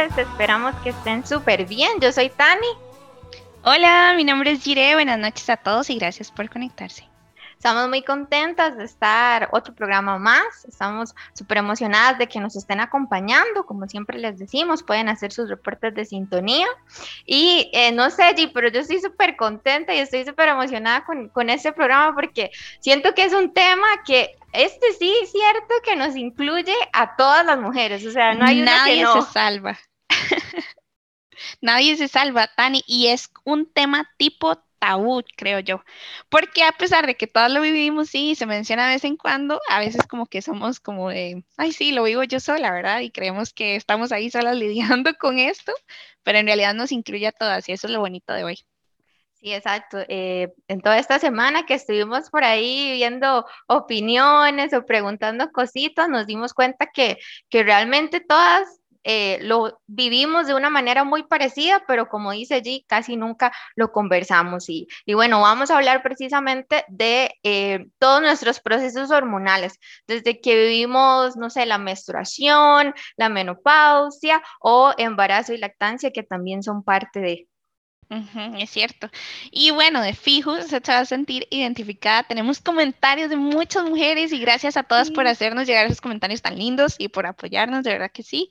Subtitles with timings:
[0.00, 2.00] Esperamos que estén súper bien.
[2.00, 2.66] Yo soy Tani.
[3.64, 4.94] Hola, mi nombre es Jire.
[4.94, 7.06] Buenas noches a todos y gracias por conectarse.
[7.52, 10.64] Estamos muy contentas de estar otro programa más.
[10.66, 13.66] Estamos súper emocionadas de que nos estén acompañando.
[13.66, 16.66] Como siempre les decimos, pueden hacer sus reportes de sintonía.
[17.26, 21.28] Y eh, no sé, G, pero yo estoy súper contenta y estoy súper emocionada con,
[21.28, 22.50] con este programa porque
[22.80, 27.44] siento que es un tema que este sí es cierto que nos incluye a todas
[27.44, 28.06] las mujeres.
[28.06, 29.20] O sea, no hay una Nadie que no.
[29.20, 29.78] se salva.
[31.60, 35.84] Nadie se salva, Tani, y es un tema tipo tabú, creo yo.
[36.28, 39.60] Porque a pesar de que todos lo vivimos, sí, se menciona de vez en cuando,
[39.68, 43.00] a veces como que somos como de, ay, sí, lo vivo yo sola, ¿verdad?
[43.00, 45.72] Y creemos que estamos ahí solas lidiando con esto,
[46.24, 48.58] pero en realidad nos incluye a todas y eso es lo bonito de hoy.
[49.34, 49.98] Sí, exacto.
[50.08, 56.26] Eh, en toda esta semana que estuvimos por ahí viendo opiniones o preguntando cositas, nos
[56.26, 57.16] dimos cuenta que,
[57.48, 62.84] que realmente todas eh, lo vivimos de una manera muy parecida, pero como dice allí,
[62.88, 64.68] casi nunca lo conversamos.
[64.68, 70.56] Y, y bueno, vamos a hablar precisamente de eh, todos nuestros procesos hormonales, desde que
[70.56, 77.20] vivimos, no sé, la menstruación, la menopausia o embarazo y lactancia, que también son parte
[77.20, 77.48] de...
[78.58, 79.08] Es cierto.
[79.52, 82.24] Y bueno, de fijo se va a sentir identificada.
[82.24, 86.58] Tenemos comentarios de muchas mujeres y gracias a todas por hacernos llegar esos comentarios tan
[86.58, 88.48] lindos y por apoyarnos, de verdad que sí.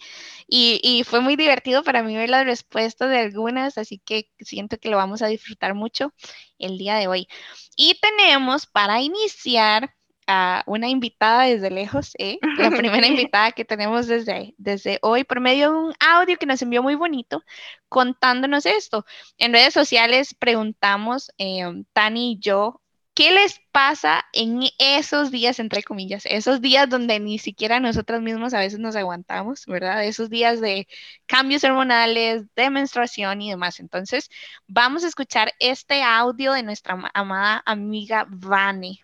[0.48, 4.78] Y, y fue muy divertido para mí ver las respuestas de algunas, así que siento
[4.78, 6.14] que lo vamos a disfrutar mucho
[6.58, 7.28] el día de hoy.
[7.76, 9.94] Y tenemos para iniciar
[10.30, 12.38] a una invitada desde lejos, ¿eh?
[12.58, 16.62] La primera invitada que tenemos desde, desde hoy por medio de un audio que nos
[16.62, 17.44] envió muy bonito
[17.90, 19.06] contándonos esto.
[19.38, 22.82] En redes sociales preguntamos, eh, Tani y yo,
[23.16, 28.54] ¿qué les pasa en esos días, entre comillas, esos días donde ni siquiera nosotras mismos
[28.54, 30.06] a veces nos aguantamos, ¿verdad?
[30.06, 30.88] Esos días de
[31.26, 33.80] cambios hormonales, de menstruación y demás.
[33.80, 34.30] Entonces,
[34.68, 39.00] vamos a escuchar este audio de nuestra ama- amada amiga Vane.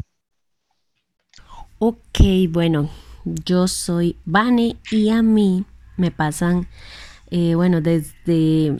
[1.77, 2.19] Ok,
[2.51, 2.89] bueno,
[3.25, 5.65] yo soy Vane y a mí
[5.97, 6.67] me pasan,
[7.31, 8.79] eh, bueno, desde,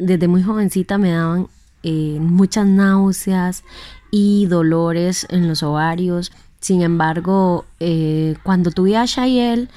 [0.00, 1.46] desde muy jovencita me daban
[1.84, 3.62] eh, muchas náuseas
[4.10, 6.32] y dolores en los ovarios.
[6.60, 9.68] Sin embargo, eh, cuando tuve a Shayel,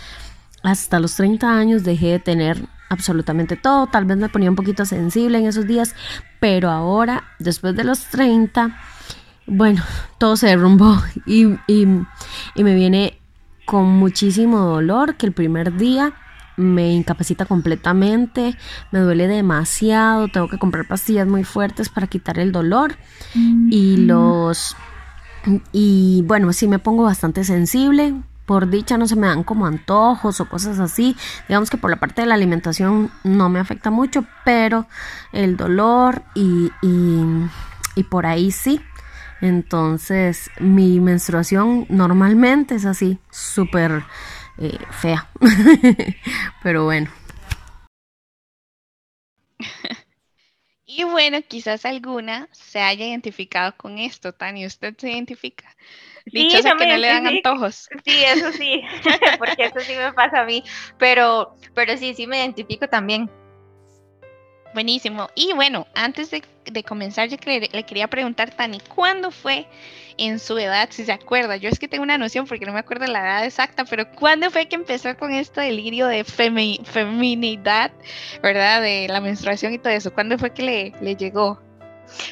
[0.64, 3.86] hasta los 30 años dejé de tener absolutamente todo.
[3.86, 5.94] Tal vez me ponía un poquito sensible en esos días,
[6.40, 8.76] pero ahora, después de los 30,
[9.48, 9.84] bueno,
[10.18, 11.88] todo se derrumbó y, y,
[12.56, 13.20] y me viene
[13.66, 16.14] con muchísimo dolor que el primer día
[16.58, 18.56] me incapacita completamente,
[18.92, 22.96] me duele demasiado, tengo que comprar pastillas muy fuertes para quitar el dolor
[23.34, 24.76] y los
[25.72, 28.16] y bueno, sí me pongo bastante sensible.
[28.46, 31.16] Por dicha no se me dan como antojos o cosas así.
[31.48, 34.88] Digamos que por la parte de la alimentación no me afecta mucho, pero
[35.34, 37.22] el dolor y, y,
[37.96, 38.82] y por ahí sí.
[39.42, 44.04] Entonces mi menstruación normalmente es así, súper
[44.58, 45.30] eh, fea.
[46.64, 47.10] pero bueno.
[50.88, 54.66] Y bueno, quizás alguna se haya identificado con esto, Tani.
[54.68, 55.76] ¿Usted se identifica?
[56.26, 57.90] Sí, Dichosa yo que me no le dan antojos.
[58.06, 58.82] Sí, eso sí,
[59.40, 60.64] porque eso sí me pasa a mí,
[61.00, 63.30] pero, pero sí, sí me identifico también.
[64.76, 65.30] Buenísimo.
[65.36, 66.44] Y bueno, antes de,
[66.84, 69.68] comenzar, yo le, quería preguntar, Tani, ¿cuándo fue
[70.18, 71.56] en su edad, si se acuerda?
[71.56, 74.52] Yo es que tengo una noción porque no me acuerdo la edad exacta, pero ¿cuándo
[74.52, 77.94] fue que empezó con este delirio de femi- feminidad,
[78.44, 78.82] verdad?
[78.82, 80.14] De la menstruación y todo eso.
[80.14, 81.65] ¿Cuándo fue que le, le llegó?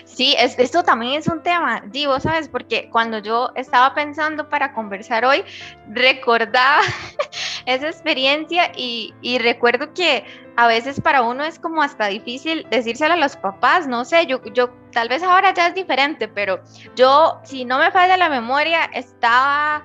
[0.06, 2.48] Sí, es, esto también es un tema, Divo, ¿sabes?
[2.48, 5.44] Porque cuando yo estaba pensando para conversar hoy,
[5.90, 6.81] recordaba
[7.66, 10.24] esa experiencia y, y recuerdo que
[10.56, 14.44] a veces para uno es como hasta difícil decírselo a los papás, no sé, yo,
[14.54, 16.62] yo tal vez ahora ya es diferente, pero
[16.96, 19.84] yo, si no me falla la memoria, estaba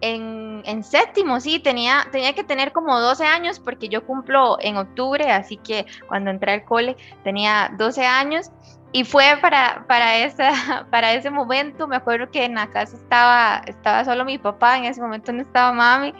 [0.00, 4.76] en, en séptimo, sí, tenía, tenía que tener como 12 años porque yo cumplo en
[4.76, 8.50] octubre, así que cuando entré al cole tenía 12 años.
[8.92, 13.62] Y fue para, para, esa, para ese momento, me acuerdo que en la casa estaba,
[13.66, 16.12] estaba solo mi papá, en ese momento no estaba mami.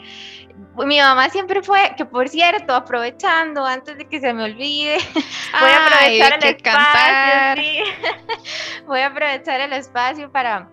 [0.77, 4.97] Mi mamá siempre fue, que por cierto, aprovechando, antes de que se me olvide,
[5.59, 7.59] voy a aprovechar el cantar.
[7.59, 8.83] espacio, sí.
[8.87, 10.69] voy a aprovechar el espacio para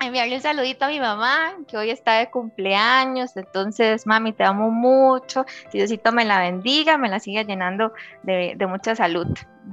[0.00, 3.36] enviarle un saludito a mi mamá, que hoy está de cumpleaños.
[3.36, 5.44] Entonces, mami, te amo mucho.
[5.70, 7.92] Que Diosito me la bendiga, me la siga llenando
[8.22, 9.26] de, de mucha salud.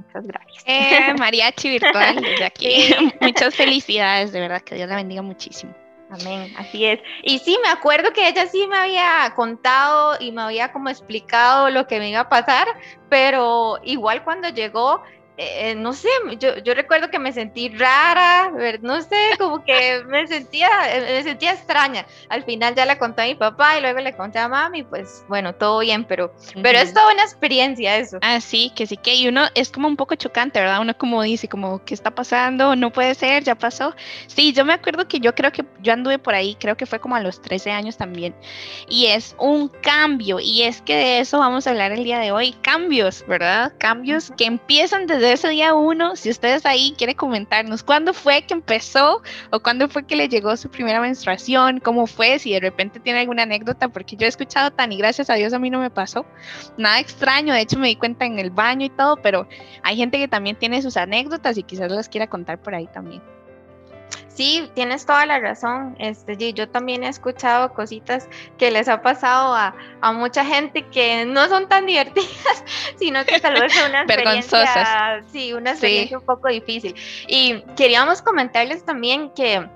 [0.06, 0.64] Muchas gracias.
[0.66, 2.94] Eh, mariachi virtual desde aquí.
[3.20, 5.74] Muchas felicidades, de verdad, que Dios la bendiga muchísimo.
[6.10, 6.98] Amén, así es.
[7.22, 11.70] Y sí, me acuerdo que ella sí me había contado y me había como explicado
[11.70, 12.66] lo que me iba a pasar,
[13.08, 15.02] pero igual cuando llegó,
[15.42, 20.26] eh, no sé, yo, yo, recuerdo que me sentí rara, no sé, como que me
[20.26, 22.04] sentía, eh, me sentía extraña.
[22.28, 25.24] Al final ya le conté a mi papá y luego le conté a mami, pues
[25.28, 28.18] bueno, todo bien, pero, pero es toda una experiencia eso.
[28.20, 30.82] Ah, sí, que sí, que y uno es como un poco chocante, ¿verdad?
[30.82, 32.76] Uno como dice, como, ¿qué está pasando?
[32.76, 33.94] No puede ser, ya pasó.
[34.26, 37.00] Sí, yo me acuerdo que yo creo que yo anduve por ahí, creo que fue
[37.00, 38.34] como a los 13 años también.
[38.90, 42.30] Y es un cambio, y es que de eso vamos a hablar el día de
[42.30, 43.72] hoy, cambios, ¿verdad?
[43.78, 48.54] Cambios que empiezan desde ese día uno, si ustedes ahí quieren comentarnos cuándo fue que
[48.54, 53.00] empezó o cuándo fue que le llegó su primera menstruación, cómo fue, si de repente
[53.00, 55.80] tiene alguna anécdota, porque yo he escuchado tan y gracias a Dios a mí no
[55.80, 56.26] me pasó
[56.76, 59.48] nada extraño, de hecho me di cuenta en el baño y todo, pero
[59.82, 63.22] hay gente que también tiene sus anécdotas y quizás las quiera contar por ahí también.
[64.28, 65.96] Sí, tienes toda la razón.
[65.98, 69.74] Este, yo también he escuchado cositas que les ha pasado a,
[70.12, 72.64] mucha gente que no son tan divertidas,
[72.96, 76.94] sino que tal vez son una experiencia, sí, una experiencia un poco difícil.
[77.28, 79.68] Y queríamos comentarles también que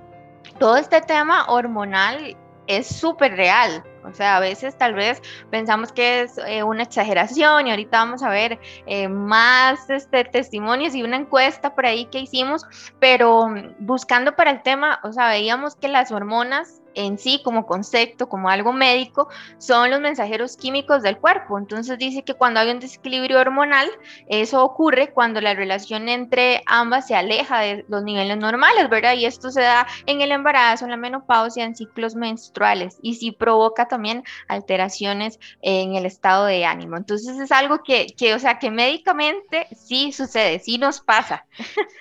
[0.59, 2.37] todo este tema hormonal
[2.67, 3.85] es súper real.
[4.05, 8.23] O sea, a veces tal vez pensamos que es eh, una exageración y ahorita vamos
[8.23, 12.67] a ver eh, más este, testimonios y una encuesta por ahí que hicimos,
[13.01, 17.67] pero mm, buscando para el tema, o sea, veíamos que las hormonas en sí como
[17.67, 21.59] concepto, como algo médico, son los mensajeros químicos del cuerpo.
[21.59, 23.91] Entonces dice que cuando hay un desequilibrio hormonal,
[24.29, 29.15] eso ocurre cuando la relación entre ambas se aleja de los niveles normales, ¿verdad?
[29.15, 33.33] Y esto se da en el embarazo, en la menopausia, en ciclos menstruales y sí
[33.33, 36.97] provoca también alteraciones en el estado de ánimo.
[36.97, 41.47] Entonces es algo que, que o sea, que médicamente sí sucede, sí nos pasa.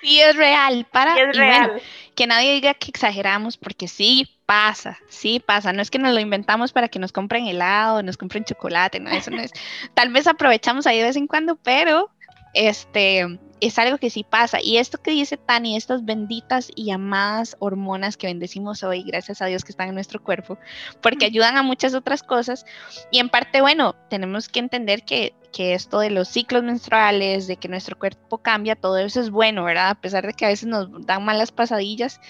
[0.00, 1.80] Sí es real, para es real.
[2.14, 5.72] Que nadie diga que exageramos porque sí pasa, sí pasa.
[5.72, 9.10] No es que nos lo inventamos para que nos compren helado, nos compren chocolate, no,
[9.10, 9.52] eso no es.
[9.94, 12.10] Tal vez aprovechamos ahí de vez en cuando, pero
[12.54, 14.58] este es algo que sí pasa.
[14.62, 19.46] Y esto que dice Tani, estas benditas y amadas hormonas que bendecimos hoy, gracias a
[19.46, 20.58] Dios que están en nuestro cuerpo,
[21.00, 22.64] porque ayudan a muchas otras cosas.
[23.10, 27.56] Y en parte, bueno, tenemos que entender que que esto de los ciclos menstruales, de
[27.56, 29.90] que nuestro cuerpo cambia, todo eso es bueno, ¿verdad?
[29.90, 32.20] A pesar de que a veces nos dan malas pasadillas,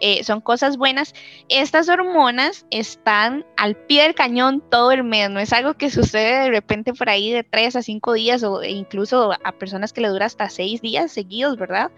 [0.00, 1.14] eh, son cosas buenas.
[1.48, 6.44] Estas hormonas están al pie del cañón todo el mes, no es algo que sucede
[6.44, 10.08] de repente por ahí de tres a cinco días o incluso a personas que le
[10.08, 11.92] dura hasta seis días seguidos, ¿verdad?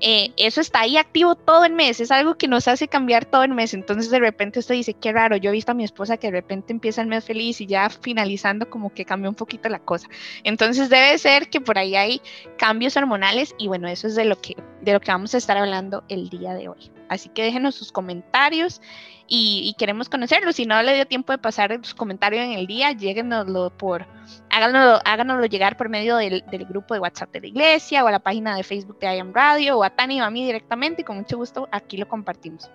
[0.00, 3.42] Eh, eso está ahí activo todo el mes, es algo que nos hace cambiar todo
[3.42, 3.74] el mes.
[3.74, 6.32] Entonces de repente usted dice, qué raro, yo he visto a mi esposa que de
[6.32, 10.08] repente empieza el mes feliz y ya finalizando como que cambia un poquito la cosa.
[10.44, 12.20] Entonces debe ser que por ahí hay
[12.58, 15.56] cambios hormonales y bueno, eso es de lo que, de lo que vamos a estar
[15.56, 16.92] hablando el día de hoy.
[17.08, 18.80] Así que déjenos sus comentarios
[19.28, 20.56] y, queremos conocerlos.
[20.56, 24.06] Si no le dio tiempo de pasar sus comentarios en el día, lléguenoslo por,
[24.50, 28.20] háganoslo, háganoslo llegar por medio del, grupo de WhatsApp de la iglesia o a la
[28.20, 31.04] página de Facebook de I Am Radio o a Tani o a mí directamente y
[31.04, 32.70] con mucho gusto aquí lo compartimos.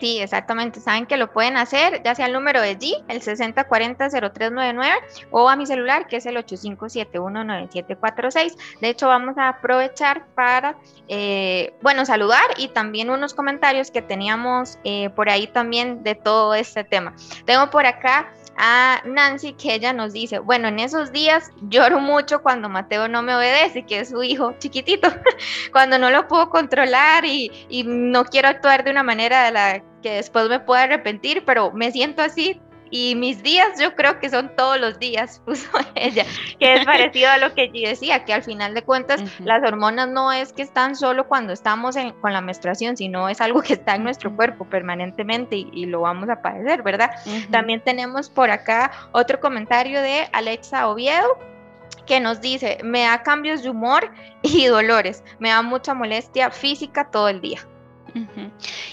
[0.00, 0.80] Sí, exactamente.
[0.80, 4.94] Saben que lo pueden hacer, ya sea el número de G, el 6040-0399,
[5.30, 8.56] o a mi celular, que es el 85719746.
[8.80, 10.76] De hecho, vamos a aprovechar para,
[11.08, 16.54] eh, bueno, saludar y también unos comentarios que teníamos eh, por ahí también de todo
[16.54, 17.12] este tema.
[17.44, 22.42] Tengo por acá a Nancy que ella nos dice, bueno, en esos días lloro mucho
[22.42, 25.08] cuando Mateo no me obedece, que es su hijo chiquitito,
[25.72, 27.50] cuando no lo puedo controlar y,
[27.84, 31.90] no quiero actuar de una manera de la que después me pueda arrepentir, pero me
[31.92, 36.24] siento así y mis días yo creo que son todos los días, puso ella,
[36.58, 40.08] que es parecido a lo que yo decía, que al final de cuentas las hormonas
[40.08, 43.94] no es que están solo cuando estamos con la menstruación, sino es algo que está
[43.94, 47.10] en nuestro cuerpo permanentemente y, lo vamos a padecer, ¿verdad?
[47.50, 51.26] También tenemos por acá otro comentario de Alexa Oviedo
[52.06, 54.10] que nos dice, me da cambios de humor
[54.42, 57.60] y dolores, me da mucha molestia física todo el día.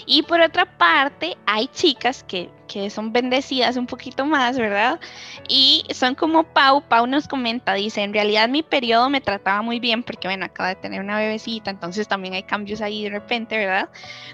[0.06, 2.50] Y por otra parte, hay chicas que,
[2.90, 5.00] son bendecidas un poquito más, ¿verdad?
[5.48, 6.82] Y son como Pau.
[6.82, 10.68] Pau nos comenta, dice, en realidad mi periodo me trataba muy bien porque, bueno, acaba
[10.70, 13.88] de tener una bebecita, entonces también hay cambios ahí de repente, ¿verdad?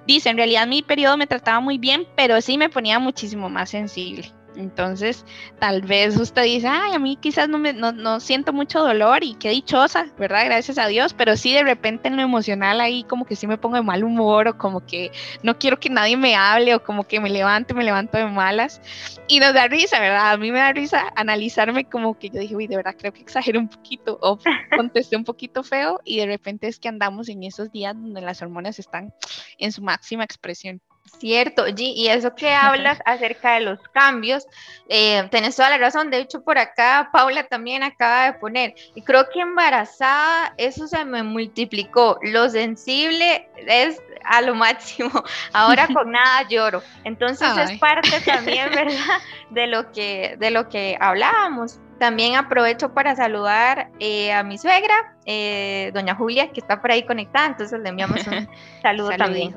[0.07, 3.71] Dice, en realidad mi periodo me trataba muy bien, pero sí me ponía muchísimo más
[3.71, 4.33] sensible.
[4.56, 5.25] Entonces,
[5.58, 9.34] tal vez usted dice, ay, a mí quizás no, me, no, siento mucho dolor y
[9.34, 10.44] qué dichosa, ¿verdad?
[10.44, 13.58] Gracias a Dios, pero sí de repente en lo emocional ahí como que sí me
[13.58, 15.11] pongo de mal humor o como que
[15.42, 18.80] no quiero que nadie me hable o como que me levante, me levanto de malas
[19.28, 20.32] y nos da risa, ¿verdad?
[20.32, 23.23] A mí me da risa analizarme como que yo dije, uy, de verdad creo que
[23.23, 24.38] exageré un poquito o
[24.76, 28.42] contesté un poquito feo y de repente es que andamos en esos días donde las
[28.42, 29.12] hormonas están
[29.58, 30.80] en su máxima expresión.
[31.18, 34.46] Cierto, y eso que hablas acerca de los cambios,
[34.88, 36.11] eh, tenés toda la razón.
[36.11, 41.04] De hecho, por acá Paula también acaba de poner, y creo que embarazada eso se
[41.04, 42.18] me multiplicó.
[42.23, 45.11] Lo sensible es a lo máximo.
[45.52, 46.82] Ahora con nada lloro.
[47.04, 49.20] Entonces es parte también, ¿verdad?
[49.50, 51.80] De lo que, de lo que hablábamos.
[51.99, 57.06] También aprovecho para saludar eh, a mi suegra, eh, doña Julia, que está por ahí
[57.06, 58.49] conectada, entonces le enviamos un
[58.82, 59.54] saludo también.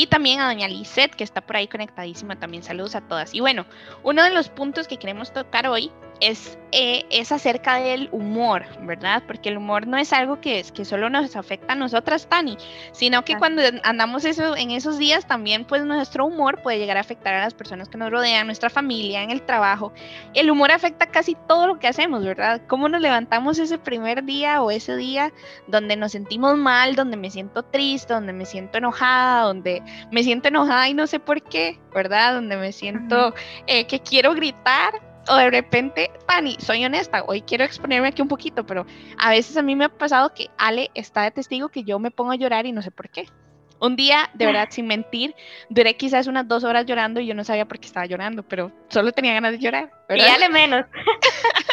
[0.00, 3.34] Y también a doña Lisette, que está por ahí conectadísima, también saludos a todas.
[3.34, 3.66] Y bueno,
[4.02, 9.22] uno de los puntos que queremos tocar hoy es, eh, es acerca del humor, ¿verdad?
[9.26, 12.56] Porque el humor no es algo que, que solo nos afecta a nosotras, Tani,
[12.92, 17.00] sino que cuando andamos eso, en esos días también, pues nuestro humor puede llegar a
[17.00, 19.92] afectar a las personas que nos rodean, nuestra familia, en el trabajo.
[20.34, 22.60] El humor afecta casi todo lo que hacemos, ¿verdad?
[22.66, 25.32] Cómo nos levantamos ese primer día o ese día
[25.66, 30.48] donde nos sentimos mal, donde me siento triste, donde me siento enojada, donde me siento
[30.48, 32.34] enojada y no sé por qué, ¿verdad?
[32.34, 33.34] Donde me siento
[33.66, 38.28] eh, que quiero gritar o de repente, Pani, soy honesta, hoy quiero exponerme aquí un
[38.28, 38.84] poquito, pero
[39.16, 42.10] a veces a mí me ha pasado que Ale está de testigo que yo me
[42.10, 43.28] pongo a llorar y no sé por qué.
[43.80, 45.34] Un día, de verdad, sin mentir,
[45.70, 48.72] duré quizás unas dos horas llorando y yo no sabía por qué estaba llorando, pero
[48.88, 49.90] solo tenía ganas de llorar.
[50.08, 50.26] ¿verdad?
[50.26, 50.84] Y Ale menos.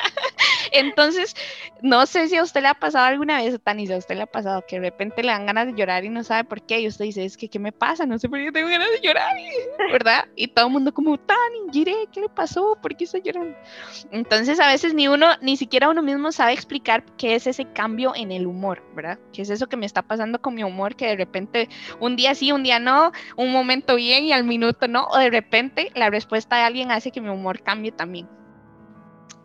[0.71, 1.35] Entonces,
[1.81, 4.23] no sé si a usted le ha pasado alguna vez, Tani, si a usted le
[4.23, 6.79] ha pasado que de repente le dan ganas de llorar y no sabe por qué,
[6.79, 8.05] y usted dice, es que, ¿qué me pasa?
[8.05, 9.35] No sé por qué tengo ganas de llorar,
[9.91, 10.25] ¿verdad?
[10.35, 12.77] Y todo el mundo como, Tani, Gire, ¿qué le pasó?
[12.81, 13.57] ¿Por qué está llorando?
[14.11, 18.13] Entonces, a veces ni uno, ni siquiera uno mismo sabe explicar qué es ese cambio
[18.15, 19.19] en el humor, ¿verdad?
[19.33, 20.95] ¿Qué es eso que me está pasando con mi humor?
[20.95, 21.69] Que de repente
[21.99, 25.29] un día sí, un día no, un momento bien y al minuto no, o de
[25.29, 28.27] repente la respuesta de alguien hace que mi humor cambie también.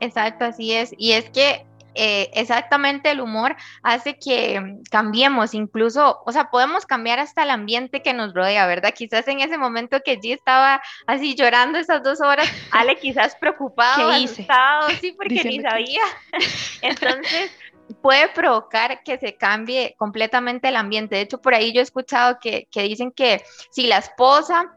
[0.02, 0.92] Exacto, así es.
[0.98, 3.54] Y es que eh, exactamente el humor
[3.84, 8.94] hace que cambiemos, incluso, o sea, podemos cambiar hasta el ambiente que nos rodea, ¿verdad?
[8.94, 14.10] Quizás en ese momento que G estaba así llorando esas dos horas, Ale quizás preocupado,
[14.10, 16.02] asustado, sí, porque ni sabía.
[16.82, 17.52] Entonces,
[18.00, 21.14] puede provocar que se cambie completamente el ambiente.
[21.14, 24.74] De hecho, por ahí yo he escuchado que, que dicen que si la esposa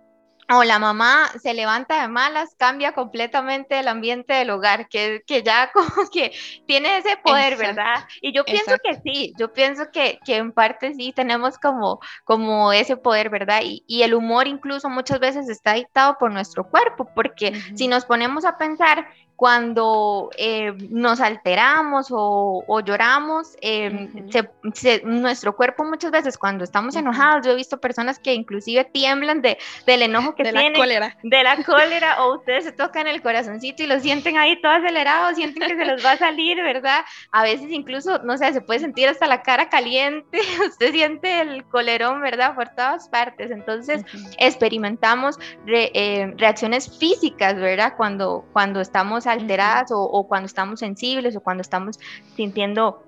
[0.50, 5.42] o la mamá se levanta de malas, cambia completamente el ambiente del hogar, que, que
[5.42, 6.34] ya como que
[6.68, 8.06] tiene ese poder, ¿verdad?
[8.22, 12.72] Y yo pienso que sí, yo pienso que, que, en parte sí tenemos como, como
[12.74, 13.62] ese poder, ¿verdad?
[13.64, 18.06] Y, y, el humor incluso muchas veces está dictado por nuestro cuerpo, porque si nos
[18.06, 24.10] ponemos a pensar cuando eh, nos alteramos o, lloramos, eh,
[25.04, 29.58] nuestro cuerpo muchas veces cuando estamos enojados, yo he visto personas que inclusive tiemblan de,
[29.86, 31.18] del enojo que de tienen, la cólera.
[31.24, 35.36] de la cólera, o ustedes se tocan el corazoncito y lo sienten ahí todo acelerado,
[35.36, 37.04] sienten que se los va a salir, ¿verdad?
[37.32, 41.65] A veces incluso, no sé, se puede sentir hasta la cara caliente, usted siente el
[41.65, 42.56] colerón, ¿verdad?
[42.56, 44.04] Por todas partes, entonces
[44.38, 45.38] experimentamos
[45.68, 47.96] eh, reacciones físicas, ¿verdad?
[47.98, 52.00] Cuando, cuando estamos alteradas o, cuando estamos sensibles o cuando estamos
[52.36, 53.03] sintiendo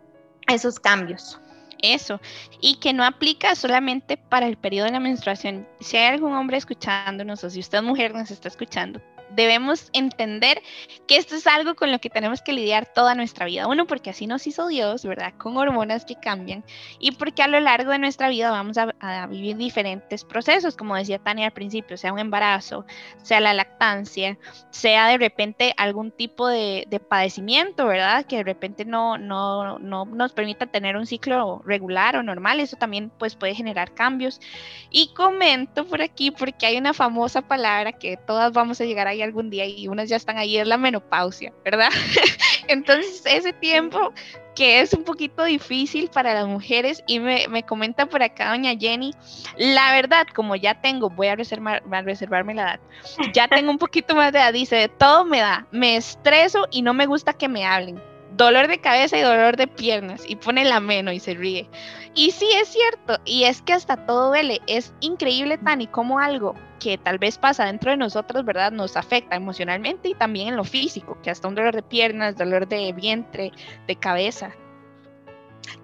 [0.48, 1.40] esos cambios.
[1.80, 2.20] Eso,
[2.60, 5.68] y que no aplica solamente para el periodo de la menstruación.
[5.80, 10.62] Si hay algún hombre escuchándonos o si usted mujer nos está escuchando, debemos entender
[11.08, 13.68] que esto es algo con lo que tenemos que lidiar toda nuestra vida.
[13.68, 15.34] Uno, porque así nos hizo Dios, ¿verdad?
[15.38, 16.64] Con hormonas que cambian.
[17.00, 21.20] Y porque a lo largo de nuestra vida vamos a, vivir diferentes procesos, como decía
[21.20, 22.86] Tania al principio, sea un embarazo,
[23.22, 24.38] sea la lactancia,
[24.70, 28.26] sea de repente algún tipo de, padecimiento, ¿verdad?
[28.26, 32.60] Que de repente no, no, no nos permita tener un ciclo regular o normal.
[32.60, 34.40] Eso también pues puede generar cambios.
[34.90, 39.17] Y comento por aquí porque hay una famosa palabra que todas vamos a llegar a
[39.22, 41.90] algún día y unas ya están ahí, es la menopausia, ¿verdad?
[42.68, 44.14] Entonces, ese tiempo
[44.56, 48.76] que es un poquito difícil para las mujeres y me, me, comenta por acá doña
[48.78, 49.14] Jenny,
[49.58, 52.80] la verdad, como ya tengo, voy a, reservar, a reservarme la edad,
[53.34, 56.82] ya tengo un poquito más de edad, dice, de todo me da, me estreso y
[56.82, 58.02] no me gusta que me hablen
[58.38, 61.68] dolor de cabeza y dolor de piernas y pone la mano y se ríe.
[62.18, 64.60] Y sí es cierto, y es que hasta todo duele.
[64.66, 68.72] Es increíble, Tani, como algo que tal vez pasa dentro de nosotros, ¿verdad?
[68.72, 72.68] Nos afecta emocionalmente y también en lo físico, que hasta un dolor de piernas, dolor
[72.68, 73.52] de vientre,
[73.86, 74.52] de cabeza.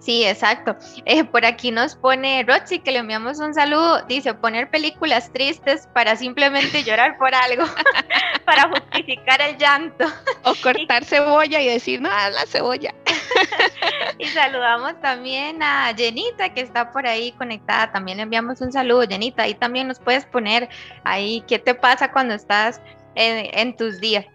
[0.00, 0.76] Sí, exacto.
[1.04, 4.02] Eh, por aquí nos pone Roxy que le enviamos un saludo.
[4.08, 7.64] Dice poner películas tristes para simplemente llorar por algo,
[8.44, 10.04] para justificar el llanto.
[10.42, 12.92] O cortar cebolla y decir, no, la cebolla.
[14.18, 17.92] y saludamos también a Jenita que está por ahí conectada.
[17.92, 19.44] También le enviamos un saludo, Jenita.
[19.44, 20.68] Ahí también nos puedes poner
[21.04, 22.80] ahí qué te pasa cuando estás
[23.14, 24.26] en, tus días.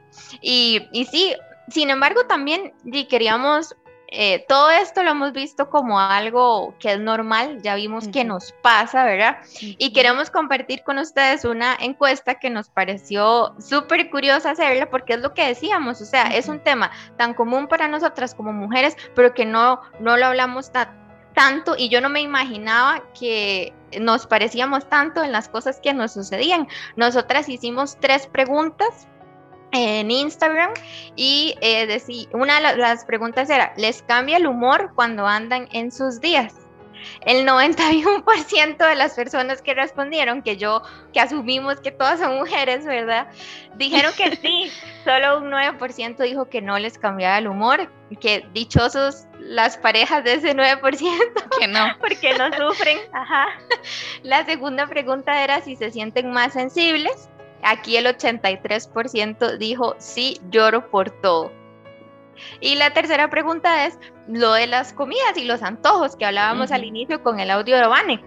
[0.41, 1.35] Y, y sí,
[1.69, 2.73] sin embargo, también
[3.09, 3.75] queríamos
[4.12, 8.54] eh, todo esto lo hemos visto como algo que es normal, ya vimos que nos
[8.63, 9.38] pasa, ¿verdad?
[9.62, 15.19] Y queremos compartir con ustedes una encuesta que nos pareció súper curiosa hacerla porque es
[15.19, 19.34] lo que decíamos, o sea, es un tema tan común para nosotras como mujeres, pero
[19.34, 25.24] que no, no lo hablamos tanto y yo no me imaginaba que nos parecíamos tanto
[25.24, 26.67] en las cosas que nos sucedían.
[26.95, 29.08] Nosotras hicimos tres preguntas
[29.71, 30.71] en Instagram
[31.15, 32.01] y eh,
[32.32, 36.55] una de las preguntas era, ¿les cambia el humor cuando andan en sus días?
[37.21, 40.82] El 91% de las personas que respondieron, que yo,
[41.13, 43.27] que asumimos que todas son mujeres, ¿verdad?
[43.75, 44.71] Dijeron que sí,
[45.05, 50.36] solo un 9% dijo que no les cambiaba el humor, que dichosos las parejas de
[50.36, 52.97] ese 9%, que no, porque no sufren.
[53.13, 53.47] Ajá.
[54.23, 57.29] La segunda pregunta era si se sienten más sensibles
[57.63, 61.52] Aquí el 83% dijo sí, lloro por todo.
[62.62, 66.84] Y la tercera pregunta es lo de las comidas y los antojos que hablábamos al
[66.84, 68.24] inicio con el audio de Vane.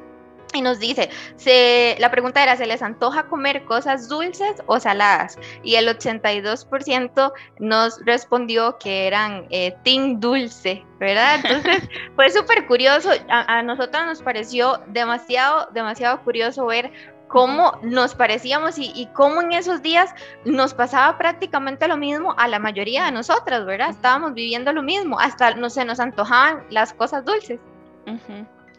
[0.55, 5.39] Y nos dice, se, la pregunta era, ¿se les antoja comer cosas dulces o saladas?
[5.63, 11.37] Y el 82% nos respondió que eran eh, team dulce, ¿verdad?
[11.43, 16.93] Entonces fue súper curioso, a, a nosotros nos pareció demasiado, demasiado curioso ver
[17.33, 20.15] cómo nos parecíamos y, cómo en esos días
[20.45, 23.89] nos pasaba prácticamente lo mismo a la mayoría de nosotras, ¿verdad?
[23.89, 27.59] Estábamos viviendo lo mismo, hasta no se nos antojaban las cosas dulces.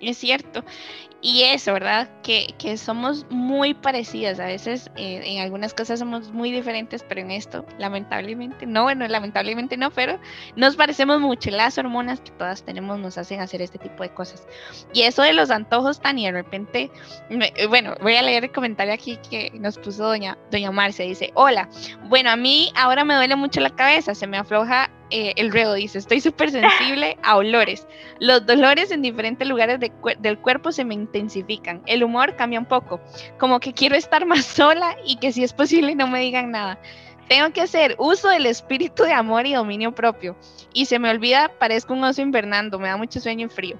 [0.10, 0.64] Es cierto.
[1.26, 2.10] Y eso, ¿verdad?
[2.22, 4.42] Que, que somos muy parecidas.
[4.42, 9.08] A veces eh, en algunas cosas somos muy diferentes, pero en esto, lamentablemente, no, bueno,
[9.08, 10.20] lamentablemente no, pero
[10.58, 11.50] nos parecemos mucho.
[11.50, 14.46] Las hormonas que todas tenemos nos hacen hacer este tipo de cosas.
[14.92, 16.92] Y eso de los antojos, Tania, de repente,
[17.30, 21.06] eh, bueno, voy a leer el comentario aquí que nos puso doña, doña Marcia.
[21.06, 21.70] Dice, hola,
[22.10, 25.76] bueno, a mí ahora me duele mucho la cabeza, se me afloja eh, el reo
[25.76, 27.86] dice, estoy súper sensible a olores.
[28.20, 31.84] Los dolores en diferentes lugares del cuerpo se me intensifican.
[31.86, 33.00] El humor cambia un poco.
[33.38, 36.80] Como que quiero estar más sola y que si es posible no me digan nada.
[37.30, 40.36] Tengo que hacer uso del espíritu de amor y dominio propio.
[40.74, 43.78] Y se me olvida, parezco un oso invernando, me da mucho sueño y frío.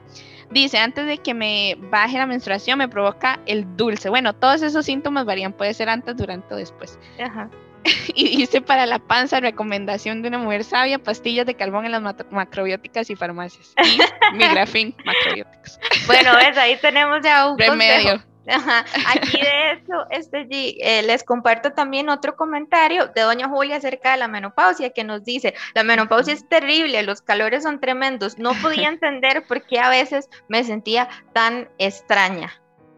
[0.52, 4.08] Dice, antes de que me baje la menstruación me provoca el dulce.
[4.08, 7.00] Bueno, todos esos síntomas varían, puede ser antes, durante o después.
[7.20, 7.50] Ajá.
[8.16, 12.02] y dice para la panza, recomendación de una mujer sabia, pastillas de carbón en las
[12.32, 13.74] macrobióticas y farmacias.
[13.84, 13.98] Y
[14.36, 15.80] migrafín, macrobióticos.
[16.08, 18.24] Bueno, ves, ahí tenemos ya un remedio.
[18.46, 24.18] Aquí de eso, este, eh, les comparto también otro comentario de doña Julia acerca de
[24.18, 28.88] la menopausia que nos dice, la menopausia es terrible, los calores son tremendos, no podía
[28.90, 32.52] entender por qué a veces me sentía tan extraña.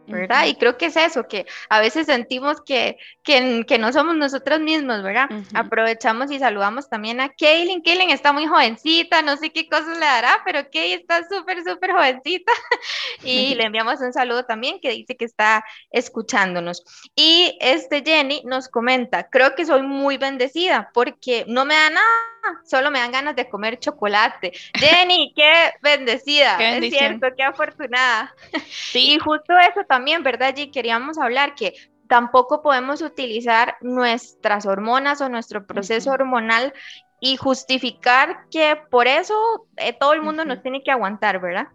[0.08, 0.46] ¿verdad?
[0.46, 4.60] Y creo que es eso, que a veces sentimos que, que, que no somos nosotros
[4.60, 5.30] mismos, ¿verdad?
[5.54, 7.82] Aprovechamos y saludamos también a Kaylin.
[7.82, 11.92] Kaylin está muy jovencita, no sé qué cosas le dará, pero Kay está súper, súper
[11.92, 12.52] jovencita.
[13.24, 16.84] y le enviamos un saludo también que dice que está escuchándonos.
[17.16, 22.62] Y este Jenny nos comenta, creo que soy muy bendecida porque no me da nada,
[22.64, 24.52] solo me dan ganas de comer chocolate.
[24.76, 28.34] Jenny, qué bendecida, es cierto, qué afortunada.
[28.70, 29.14] Sí.
[29.14, 30.56] Y justo eso también ¿verdad?
[30.58, 31.74] Y queríamos hablar que
[32.08, 36.74] tampoco podemos utilizar nuestras hormonas o nuestro proceso hormonal
[37.20, 41.68] y justificar que por eso eh, todo el mundo nos tiene que aguantar, ¿verdad?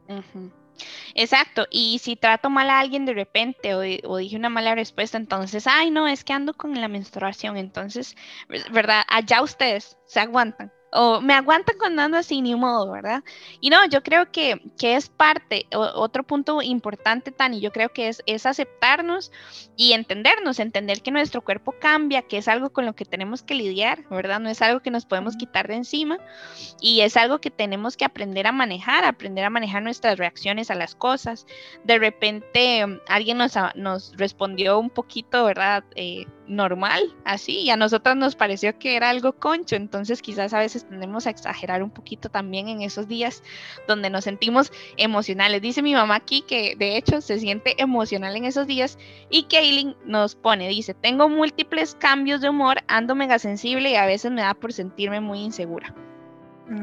[1.14, 5.18] Exacto, y si trato mal a alguien de repente o, o, dije una mala respuesta,
[5.18, 8.16] entonces, ay, no, es que ando con la menstruación, entonces,
[8.70, 9.02] ¿verdad?
[9.08, 13.22] Allá ustedes se aguantan o me aguantan cuando ando así, ni modo, ¿verdad?
[13.60, 18.08] Y no, yo creo que, que es parte, otro punto importante, Tani, yo creo que
[18.08, 19.30] es, es aceptarnos
[19.76, 23.54] y entendernos, entender que nuestro cuerpo cambia, que es algo con lo que tenemos que
[23.54, 24.40] lidiar, ¿verdad?
[24.40, 26.18] No es algo que nos podemos quitar de encima
[26.80, 30.74] y es algo que tenemos que aprender a manejar, aprender a manejar nuestras reacciones a
[30.74, 31.46] las cosas.
[31.84, 35.84] De repente alguien nos, nos respondió un poquito, ¿verdad?
[35.94, 40.58] Eh, normal, así, y a nosotras nos pareció que era algo concho, entonces quizás a
[40.58, 43.42] veces tendemos a exagerar un poquito también en esos días
[43.86, 45.62] donde nos sentimos emocionales.
[45.62, 48.98] Dice mi mamá aquí que de hecho se siente emocional en esos días
[49.30, 54.06] y Kaylin nos pone, dice, tengo múltiples cambios de humor, ando mega sensible y a
[54.06, 55.94] veces me da por sentirme muy insegura.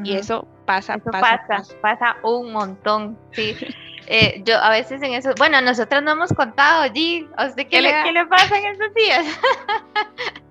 [0.04, 3.56] Y eso pasa, pasa, pasa, pasa, un montón, sí.
[4.06, 7.82] Eh, yo a veces en eso, bueno, nosotros no hemos contado, G, ¿a usted qué,
[7.82, 9.26] le, ¿qué le pasa en esos días?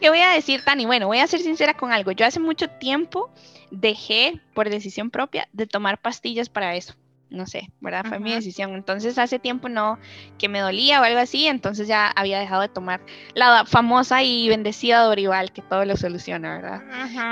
[0.00, 0.86] ¿Qué voy a decir, Tani?
[0.86, 2.12] Bueno, voy a ser sincera con algo.
[2.12, 3.30] Yo hace mucho tiempo
[3.70, 6.94] dejé, por decisión propia, de tomar pastillas para eso.
[7.30, 8.04] No sé, ¿verdad?
[8.08, 8.74] Fue mi decisión.
[8.74, 9.98] Entonces hace tiempo no,
[10.36, 13.00] que me dolía o algo así, entonces ya había dejado de tomar
[13.34, 16.82] la famosa y bendecida Dorival, que todo lo soluciona, ¿verdad?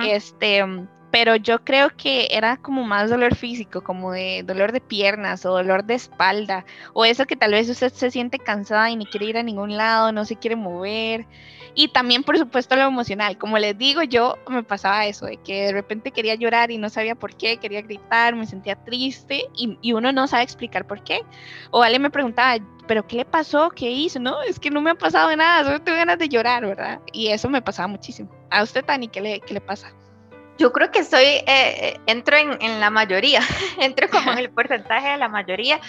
[0.06, 0.64] Este,
[1.10, 5.50] pero yo creo que era como más dolor físico, como de dolor de piernas o
[5.50, 9.26] dolor de espalda, o eso que tal vez usted se siente cansada y ni quiere
[9.26, 11.26] ir a ningún lado, no se quiere mover.
[11.80, 13.38] Y también, por supuesto, lo emocional.
[13.38, 16.90] Como les digo, yo me pasaba eso, de que de repente quería llorar y no
[16.90, 21.04] sabía por qué, quería gritar, me sentía triste y, y uno no sabe explicar por
[21.04, 21.20] qué.
[21.70, 22.56] O alguien me preguntaba,
[22.88, 23.70] ¿pero qué le pasó?
[23.70, 24.18] ¿Qué hizo?
[24.18, 26.98] No, es que no me ha pasado nada, solo tengo ganas de llorar, ¿verdad?
[27.12, 28.28] Y eso me pasaba muchísimo.
[28.50, 29.92] ¿A usted, Tani, qué le, qué le pasa?
[30.58, 33.40] Yo creo que soy, eh, eh, entro en, en, la mayoría,
[33.80, 35.80] entro como en el porcentaje de la mayoría.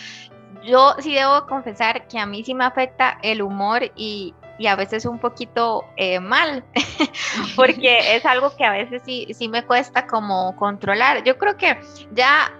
[0.63, 4.76] Yo sí debo confesar que a mí sí me afecta el humor y, y a
[4.76, 6.63] veces un poquito eh, mal,
[7.56, 11.24] porque es algo que a veces sí, sí me cuesta como controlar.
[11.24, 11.80] Yo creo que
[12.12, 12.52] ya,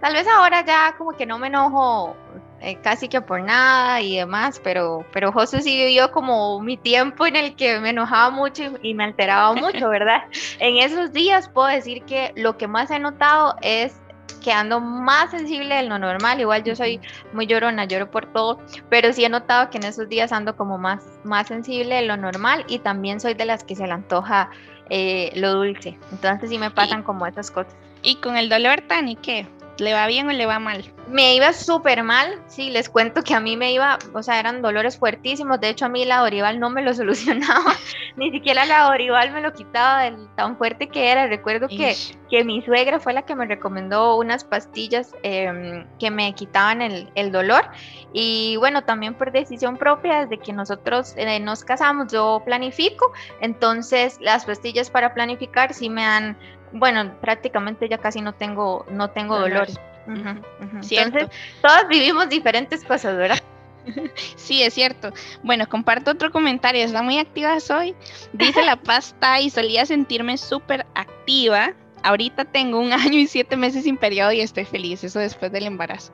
[0.00, 2.16] tal vez ahora ya como que no me enojo
[2.60, 7.24] eh, casi que por nada y demás, pero, pero José sí vivió como mi tiempo
[7.24, 10.22] en el que me enojaba mucho y, me alteraba mucho, ¿verdad?
[10.58, 14.01] En esos días puedo decir que lo que más he notado es
[14.42, 17.00] que ando más sensible de lo normal, igual yo soy
[17.32, 20.78] muy llorona, lloro por todo, pero sí he notado que en esos días ando como
[20.78, 24.50] más, más sensible de lo normal y también soy de las que se le antoja
[24.90, 27.74] eh, lo dulce, entonces sí me pasan como esas cosas.
[28.02, 29.46] ¿Y con el dolor, Tani, qué?
[29.82, 30.84] ¿Le va bien o le va mal?
[31.08, 34.62] Me iba súper mal, sí, les cuento que a mí me iba, o sea, eran
[34.62, 37.74] dolores fuertísimos, de hecho a mí la Dorival no me lo solucionaba,
[38.16, 41.26] ni siquiera la Dorival me lo quitaba del tan fuerte que era.
[41.26, 41.96] Recuerdo que,
[42.30, 47.10] que, mi suegra fue la que me recomendó unas pastillas em, que me quitaban el,
[47.16, 47.64] el, dolor
[48.12, 54.18] y bueno, también por decisión propia, desde que nosotros eh, nos casamos, yo planifico, entonces
[54.20, 56.36] las pastillas para planificar sí me han
[56.72, 59.68] bueno, prácticamente ya casi no tengo, no tengo dolor.
[60.06, 61.28] Entonces,
[61.60, 63.42] todos vivimos diferentes cosas, ¿verdad?
[64.36, 65.12] Sí, es cierto.
[65.42, 66.84] Bueno, comparto otro comentario.
[66.84, 67.94] Está muy activa hoy.
[68.32, 71.72] Dice la pasta y solía sentirme súper activa.
[72.02, 75.02] Ahorita tengo un año y siete meses sin periodo y estoy feliz.
[75.04, 76.12] Eso después del embarazo.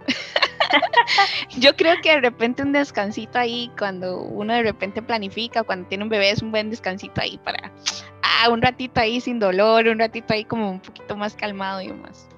[1.59, 6.05] Yo creo que de repente un descansito ahí, cuando uno de repente planifica, cuando tiene
[6.05, 7.73] un bebé, es un buen descansito ahí para
[8.23, 11.93] ah, un ratito ahí sin dolor, un ratito ahí como un poquito más calmado y
[11.93, 12.29] más.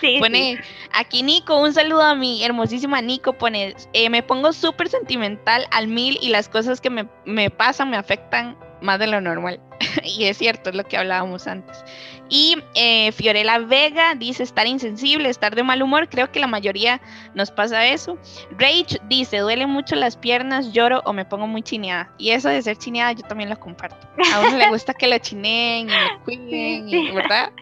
[0.00, 0.60] Sí, pone
[0.92, 5.88] aquí Nico, un saludo a mi hermosísima Nico, pone, eh, me pongo súper sentimental al
[5.88, 9.60] mil y las cosas que me, me pasan me afectan más de lo normal.
[10.04, 11.84] y es cierto, es lo que hablábamos antes.
[12.28, 16.08] Y eh, Fiorella Vega dice estar insensible, estar de mal humor.
[16.08, 17.00] Creo que la mayoría
[17.34, 18.18] nos pasa eso.
[18.58, 22.12] Rage dice, duele mucho las piernas, lloro o me pongo muy chineada.
[22.18, 24.06] Y eso de ser chineada yo también lo comparto.
[24.34, 27.52] A uno le gusta que lo chineen y lo cuiden, ¿verdad?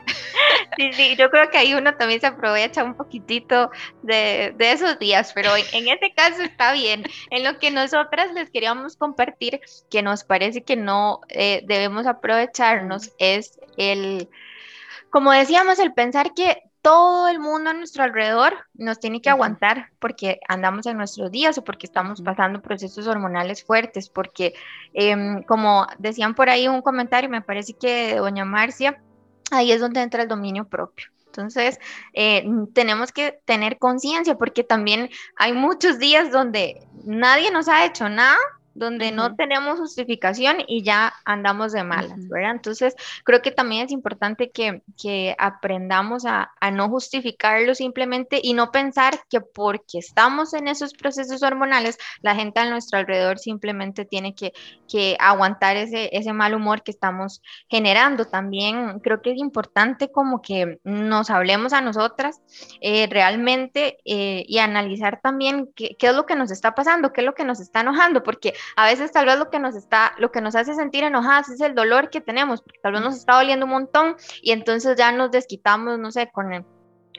[0.77, 3.71] Sí, sí, yo creo que ahí uno también se aprovecha un poquitito
[4.03, 7.05] de, de esos días, pero en, en, este caso está bien.
[7.31, 13.13] En lo que nosotras les queríamos compartir, que nos parece que no eh, debemos aprovecharnos,
[13.19, 14.29] es el
[15.11, 19.91] como decíamos, el pensar que todo el mundo a nuestro alrededor nos tiene que aguantar
[19.99, 24.55] porque andamos en nuestros días o porque estamos pasando procesos hormonales fuertes, porque
[24.95, 29.03] em, como decían por ahí un comentario, me parece que doña Marcia,
[29.51, 31.07] ahí es donde entra el dominio propio.
[31.27, 31.81] Entonces,
[32.15, 38.09] eh, tenemos que tener conciencia porque también hay muchos días donde nadie nos ha hecho
[38.09, 38.39] nada
[38.77, 42.53] donde no tenemos justificación y ya andamos de malas, ¿verdad?
[42.53, 48.53] Entonces, creo que también es importante que, que aprendamos a, a, no justificarlo simplemente y
[48.53, 54.05] no pensar que porque estamos en esos procesos hormonales, la gente a nuestro alrededor simplemente
[54.05, 54.53] tiene que,
[54.89, 58.27] que aguantar ese, ese mal humor que estamos generando.
[58.27, 62.41] También creo que es importante como que nos hablemos a nosotras
[62.81, 67.23] eh, realmente eh, y analizar también qué, qué es lo que nos está pasando, qué
[67.23, 70.13] es lo que nos está enojando, porque a veces tal vez lo que nos está,
[70.19, 73.17] lo que nos hace sentir enojadas es el dolor que tenemos, porque tal vez nos
[73.17, 76.65] está doliendo un montón y entonces ya nos desquitamos, no sé, con el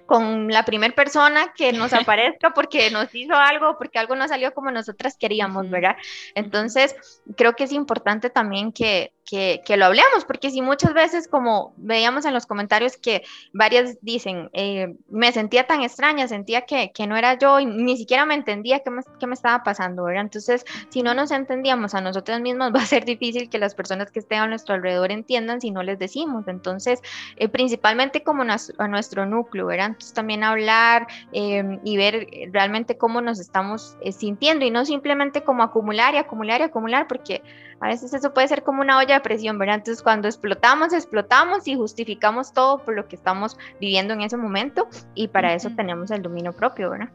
[0.05, 4.53] con la primera persona que nos aparezca porque nos hizo algo, porque algo no salió
[4.53, 5.97] como nosotras queríamos, ¿verdad?
[6.33, 6.95] Entonces,
[7.35, 12.23] creo que es importante también que, que, lo hablemos, porque si muchas veces, como veíamos
[12.25, 17.17] en los comentarios que varias dicen, eh, me sentía tan extraña, sentía que, que, no
[17.17, 20.23] era yo y ni siquiera me entendía qué me, qué me estaba pasando, ¿verdad?
[20.23, 24.11] Entonces, si no nos entendíamos a nosotras mismas, va a ser difícil que las personas
[24.11, 26.47] que estén a nuestro alrededor entiendan si no les decimos.
[26.47, 27.01] Entonces,
[27.35, 29.87] eh, principalmente como a nuestro núcleo, ¿verdad?
[29.87, 35.63] Entonces, también hablar eh, y ver realmente cómo nos estamos sintiendo y no simplemente como
[35.63, 37.43] acumular y acumular y acumular, porque
[37.79, 39.75] a veces eso puede ser como una olla de presión, ¿verdad?
[39.75, 44.87] Entonces cuando explotamos, explotamos y justificamos todo por lo que estamos viviendo en ese momento
[45.13, 47.09] y para eso tenemos el dominio propio, ¿verdad?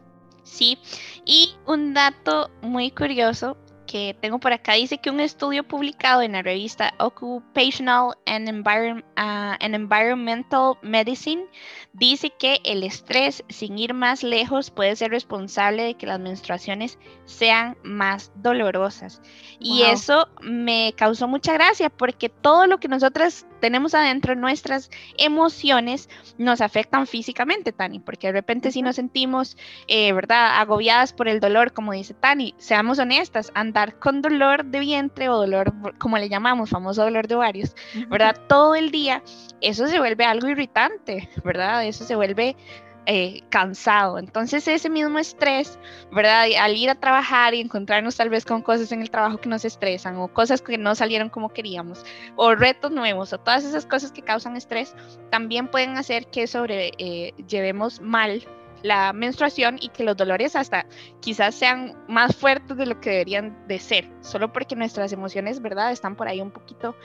[0.45, 0.79] Sí,
[1.25, 6.33] y un dato muy curioso que tengo por acá dice que un estudio publicado en
[6.33, 8.65] la revista Occupational and,
[9.17, 11.45] ah, Environmental Medicine
[11.93, 16.99] dice que el estrés, sin ir más lejos, puede ser responsable de que las menstruaciones
[17.25, 19.21] sean más dolorosas.
[19.59, 26.11] Y eso me causó mucha gracia porque todo lo que nosotras tenemos adentro, nuestras emociones,
[26.37, 31.39] nos afectan físicamente, Tani, porque de repente si nos sentimos, eh, ¿verdad?, agobiadas por el
[31.39, 36.29] dolor, como dice Tani, seamos honestas, andar con dolor de vientre o dolor, como le
[36.29, 37.77] llamamos, famoso dolor de ovarios,
[38.09, 38.37] ¿verdad?
[38.49, 39.23] Todo el día,
[39.61, 41.87] eso se vuelve algo irritante, ¿verdad?
[41.87, 42.57] Eso se vuelve
[43.07, 44.19] eh, cansado.
[44.19, 45.79] Entonces ese mismo estrés,
[46.13, 46.47] ¿verdad?
[46.59, 49.65] Al ir a trabajar y encontrarnos tal vez con cosas en el trabajo que nos
[49.65, 52.05] estresan o cosas que no salieron como queríamos
[52.37, 54.95] o retos nuevos o todas esas cosas que causan estrés,
[55.31, 57.35] también pueden hacer que sobre eh,
[58.01, 58.43] mal
[58.83, 60.87] la menstruación y que los dolores hasta
[61.21, 65.93] quizás sean más fuertes de lo que deberían de ser, solo porque nuestras emociones, ¿verdad?
[65.93, 66.97] Están por ahí un poquito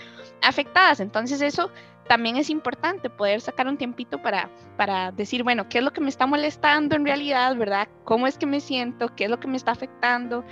[0.42, 1.00] afectadas.
[1.00, 1.72] Entonces eso
[2.08, 6.02] también es importante poder sacar un tiempito para, para decir, bueno, ¿qué es lo que
[6.02, 7.88] me está molestando en realidad, verdad?
[8.06, 9.14] ¿Cómo es que me siento?
[9.16, 10.44] ¿Qué es lo que me está afectando?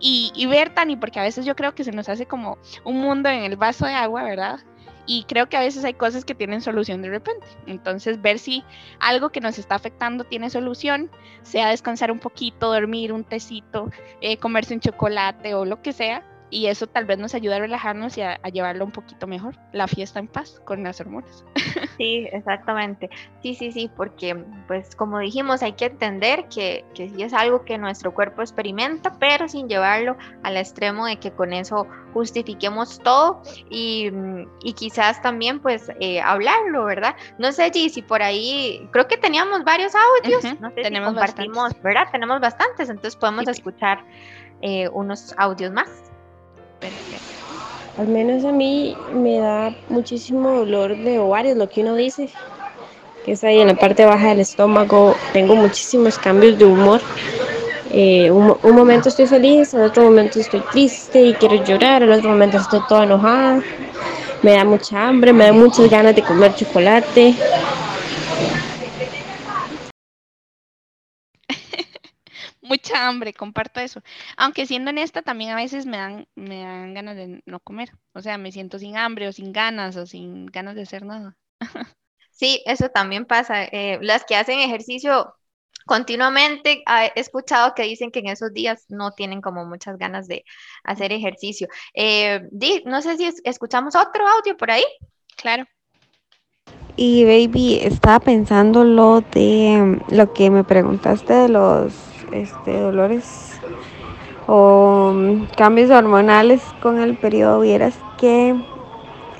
[0.00, 3.00] Y, y ver, Tani, porque a veces yo creo que se nos hace como un
[3.00, 4.60] mundo en el vaso de agua, ¿verdad?
[5.06, 7.46] Y creo que a veces hay cosas que tienen solución de repente.
[7.66, 8.64] Entonces, ver si
[9.00, 11.10] algo que nos está afectando tiene solución,
[11.42, 16.22] sea descansar un poquito, dormir, un tecito, eh, comerse un chocolate o lo que sea,
[16.52, 19.88] y eso tal vez nos ayuda a relajarnos y a, llevarlo un poquito mejor, la
[19.88, 21.44] fiesta en paz con las hormonas.
[21.98, 23.10] Sí, exactamente.
[23.42, 24.34] Sí, sí, sí, porque
[24.66, 29.18] pues como dijimos, hay que entender que, que sí es algo que nuestro cuerpo experimenta,
[29.20, 34.10] pero sin llevarlo al extremo de que con eso justifiquemos todo y,
[34.64, 37.14] y quizás también pues eh, hablarlo, ¿verdad?
[37.38, 41.14] No sé, G, si por ahí, creo que teníamos varios audios, no sé tenemos si
[41.14, 42.08] compartimos, ¿verdad?
[42.10, 44.02] Tenemos bastantes, entonces podemos escuchar
[44.62, 46.11] eh, unos audios más.
[47.98, 52.30] Al menos a mí me da muchísimo dolor de ovarios, lo que uno dice,
[53.24, 55.14] que es ahí en la parte baja del estómago.
[55.32, 57.00] Tengo muchísimos cambios de humor.
[57.90, 62.30] Eh, un, momento estoy feliz, en otro momento estoy triste y quiero llorar, en otro
[62.30, 63.62] momento estoy toda enojada.
[64.42, 67.34] Me da mucha hambre, me da muchas ganas de comer chocolate.
[72.72, 74.00] Mucha hambre, comparto eso.
[74.36, 77.90] Aunque siendo honesta, también a veces me dan, me dan ganas de no comer.
[78.14, 81.36] O sea, me siento sin hambre o sin ganas o sin ganas de hacer nada.
[82.34, 83.62] Sí, eso también pasa.
[83.64, 85.34] Eh, las que hacen ejercicio
[85.86, 90.42] continuamente, he escuchado que dicen que en esos días no tienen como muchas ganas de
[90.82, 91.68] hacer ejercicio.
[91.94, 92.40] Eh,
[92.84, 94.84] no sé si escuchamos otro audio por ahí.
[95.36, 95.66] Claro.
[96.96, 103.52] Y baby, estaba pensando lo de lo que me preguntaste de los este, dolores
[104.46, 108.54] o mm, cambios hormonales con el periodo, vieras que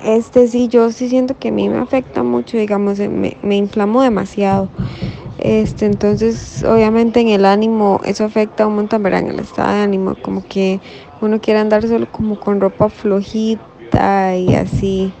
[0.03, 3.55] este sí, yo sí siento que a mí me afecta mucho, digamos, eh, me, me
[3.55, 4.69] inflamo demasiado.
[5.39, 9.21] Este, entonces, obviamente en el ánimo, eso afecta un montón, ¿verdad?
[9.21, 10.79] En el estado de ánimo, como que
[11.21, 15.11] uno quiere andar solo como con ropa flojita y así.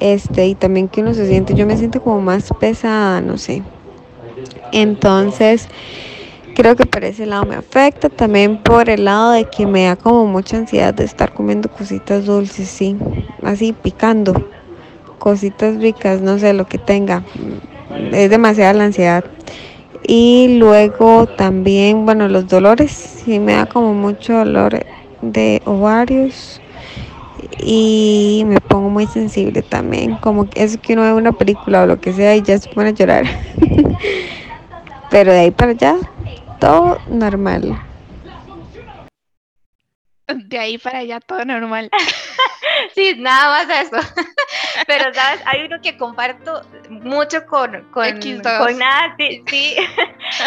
[0.00, 3.62] Este, y también que uno se siente, yo me siento como más pesada, no sé.
[4.72, 5.68] Entonces,
[6.60, 9.96] creo que por ese lado me afecta, también por el lado de que me da
[9.96, 12.98] como mucha ansiedad de estar comiendo cositas dulces, sí,
[13.42, 14.34] así picando,
[15.18, 17.22] cositas ricas, no sé lo que tenga,
[18.12, 19.24] es demasiada la ansiedad.
[20.06, 24.84] Y luego también, bueno, los dolores, sí me da como mucho dolor
[25.22, 26.60] de ovarios
[27.58, 31.86] y me pongo muy sensible también, como que es que uno ve una película o
[31.86, 33.24] lo que sea y ya se pone a llorar.
[35.10, 35.96] Pero de ahí para allá,
[36.60, 37.82] todo normal.
[40.28, 41.90] De ahí para allá todo normal.
[42.94, 43.96] sí, nada más eso.
[44.86, 45.40] Pero, ¿sabes?
[45.46, 49.42] Hay uno que comparto mucho con, con, con nada, sí,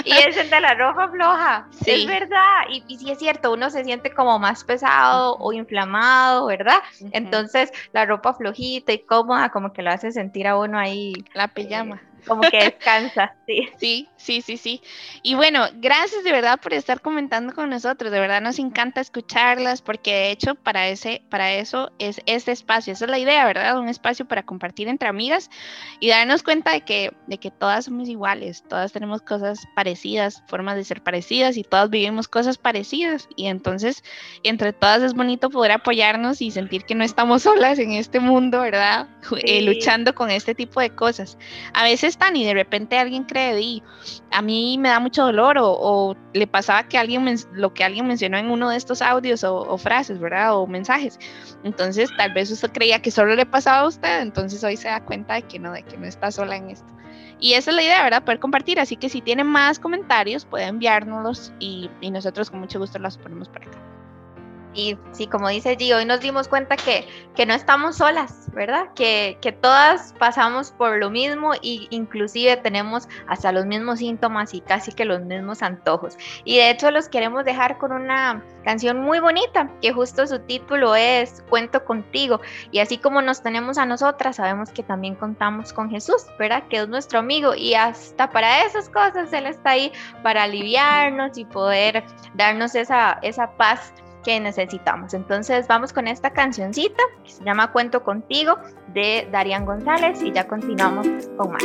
[0.06, 1.68] y es el de la roja floja.
[1.84, 2.04] Sí.
[2.04, 2.62] Es verdad.
[2.70, 6.80] Y, y sí es cierto, uno se siente como más pesado o inflamado, ¿verdad?
[7.12, 11.14] Entonces, la ropa flojita y cómoda, como que lo hace sentir a uno ahí.
[11.34, 13.70] La pijama como que descansa, sí.
[13.78, 14.82] Sí, sí, sí, sí.
[15.22, 18.12] Y bueno, gracias de verdad por estar comentando con nosotros.
[18.12, 22.94] De verdad nos encanta escucharlas porque de hecho para ese, para eso es este espacio.
[22.94, 23.78] Esa es la idea, ¿verdad?
[23.78, 25.50] Un espacio para compartir entre amigas
[26.00, 30.76] y darnos cuenta de que, de que todas somos iguales, todas tenemos cosas parecidas, formas
[30.76, 33.28] de ser parecidas y todas vivimos cosas parecidas.
[33.36, 34.04] Y entonces,
[34.44, 38.62] entre todas es bonito poder apoyarnos y sentir que no estamos solas en este mundo,
[38.62, 39.08] ¿verdad?
[39.46, 41.38] Eh, luchando con este tipo de cosas.
[41.74, 43.84] A veces están y de repente alguien cree, y
[44.32, 48.38] a mí me da mucho dolor o, le pasaba que alguien, lo que alguien mencionó
[48.38, 50.56] en uno de estos audios o, frases, ¿verdad?
[50.58, 51.20] O mensajes.
[51.64, 55.04] Entonces, tal vez usted creía que solo le pasaba a usted, entonces hoy se da
[55.04, 56.88] cuenta de que no, de que no está sola en esto.
[57.40, 58.24] Y esa es la idea, ¿verdad?
[58.24, 58.80] Poder compartir.
[58.80, 63.18] Así que si tienen más comentarios, pueden enviárnoslos y, y nosotros con mucho gusto los
[63.18, 63.93] ponemos por acá.
[64.74, 68.90] Y sí, como dice G, hoy nos dimos cuenta que, que no estamos solas, ¿verdad?
[68.96, 74.62] Que, que todas pasamos por lo mismo e inclusive tenemos hasta los mismos síntomas y
[74.62, 76.18] casi que los mismos antojos.
[76.44, 80.96] Y de hecho los queremos dejar con una canción muy bonita, que justo su título
[80.96, 82.42] es Cuento contigo.
[82.72, 86.64] Y así como nos tenemos a nosotras, sabemos que también contamos con Jesús, ¿verdad?
[86.70, 89.92] Que es nuestro amigo y hasta para esas cosas Él está ahí
[90.24, 92.04] para aliviarnos y poder
[92.34, 93.94] darnos esa, esa paz
[94.24, 95.14] que necesitamos.
[95.14, 98.58] Entonces vamos con esta cancioncita que se llama Cuento contigo
[98.94, 101.08] de Darian González y ya continuamos
[101.38, 101.64] con más.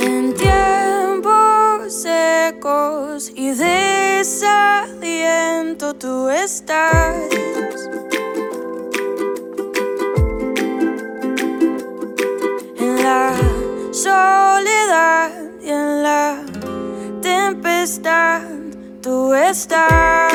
[0.00, 4.96] En tiempos secos y desaliento
[5.94, 7.16] tú estás.
[12.78, 13.55] En
[13.96, 15.30] soledad
[15.62, 16.44] y en la
[17.22, 18.42] tempestad
[19.00, 20.34] tú estás.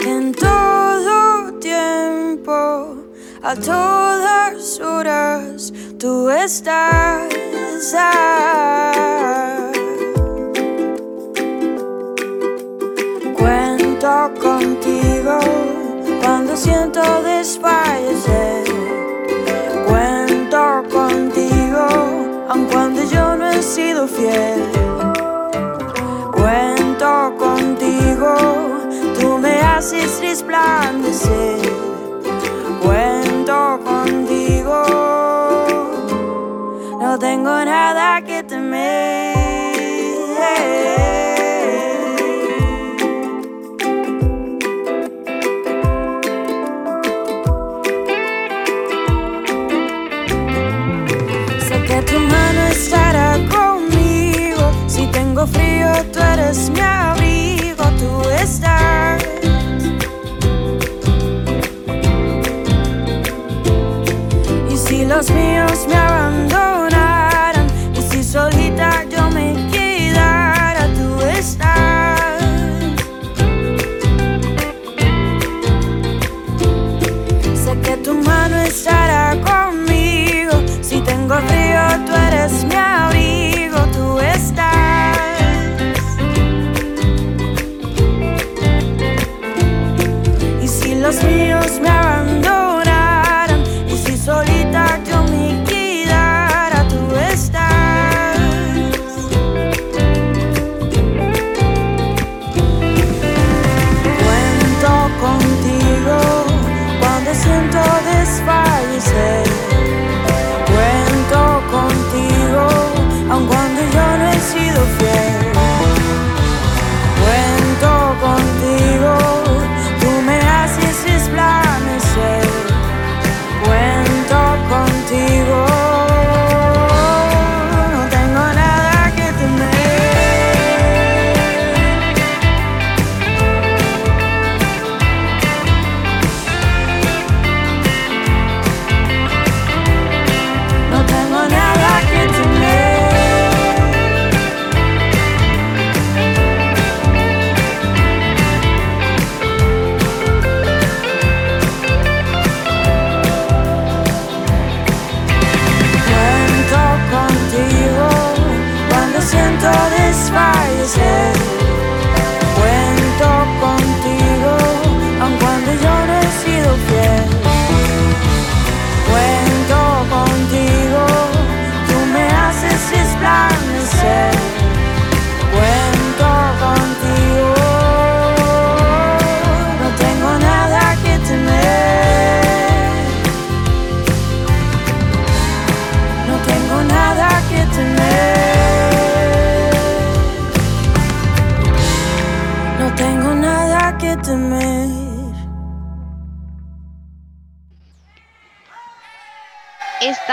[0.05, 2.92] En todo tiempo,
[3.43, 7.27] a todas horas, tú estás.
[13.37, 15.39] Cuento contigo
[16.21, 18.63] cuando siento desfallecer.
[19.87, 21.85] Cuento contigo
[22.47, 24.63] aun cuando yo no he sido fiel.
[26.31, 28.35] Cuento contigo,
[29.19, 31.59] tú me haces resplandecer.
[32.81, 34.83] Cuento contigo,
[36.99, 39.33] no tengo nada que temer.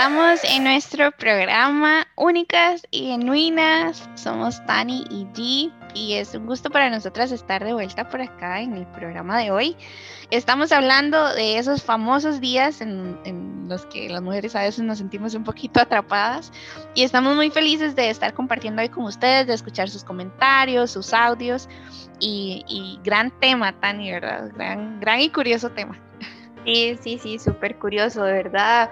[0.01, 4.09] Estamos en nuestro programa Únicas y Genuinas.
[4.15, 8.61] Somos Tani y G y es un gusto para nosotras estar de vuelta por acá
[8.61, 9.77] en el programa de hoy.
[10.31, 15.35] Estamos hablando de esos famosos días en, los que las mujeres a veces nos sentimos
[15.35, 16.51] un poquito atrapadas
[16.95, 21.13] y estamos muy felices de estar compartiendo hoy con ustedes, de escuchar sus comentarios, sus
[21.13, 21.69] audios
[22.19, 24.49] y, y gran tema, Tani, ¿verdad?
[24.55, 25.95] Gran, gran y curioso tema.
[26.65, 28.91] Sí, sí, sí, súper curioso, de verdad.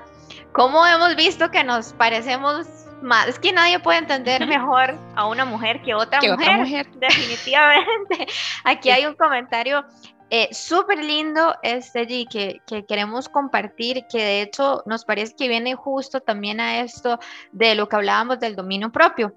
[0.60, 2.68] ¿Cómo hemos visto que nos parecemos
[3.02, 3.30] más?
[3.30, 8.28] Es que nadie puede entender mejor a una mujer que otra, mujer, Definitivamente.
[8.66, 9.86] Aquí hay un comentario
[10.30, 15.48] eh, súper lindo, este G, que, que, queremos compartir, que de hecho nos parece que
[15.48, 17.20] viene justo también a esto
[17.54, 19.34] de lo que hablábamos del dominio propio.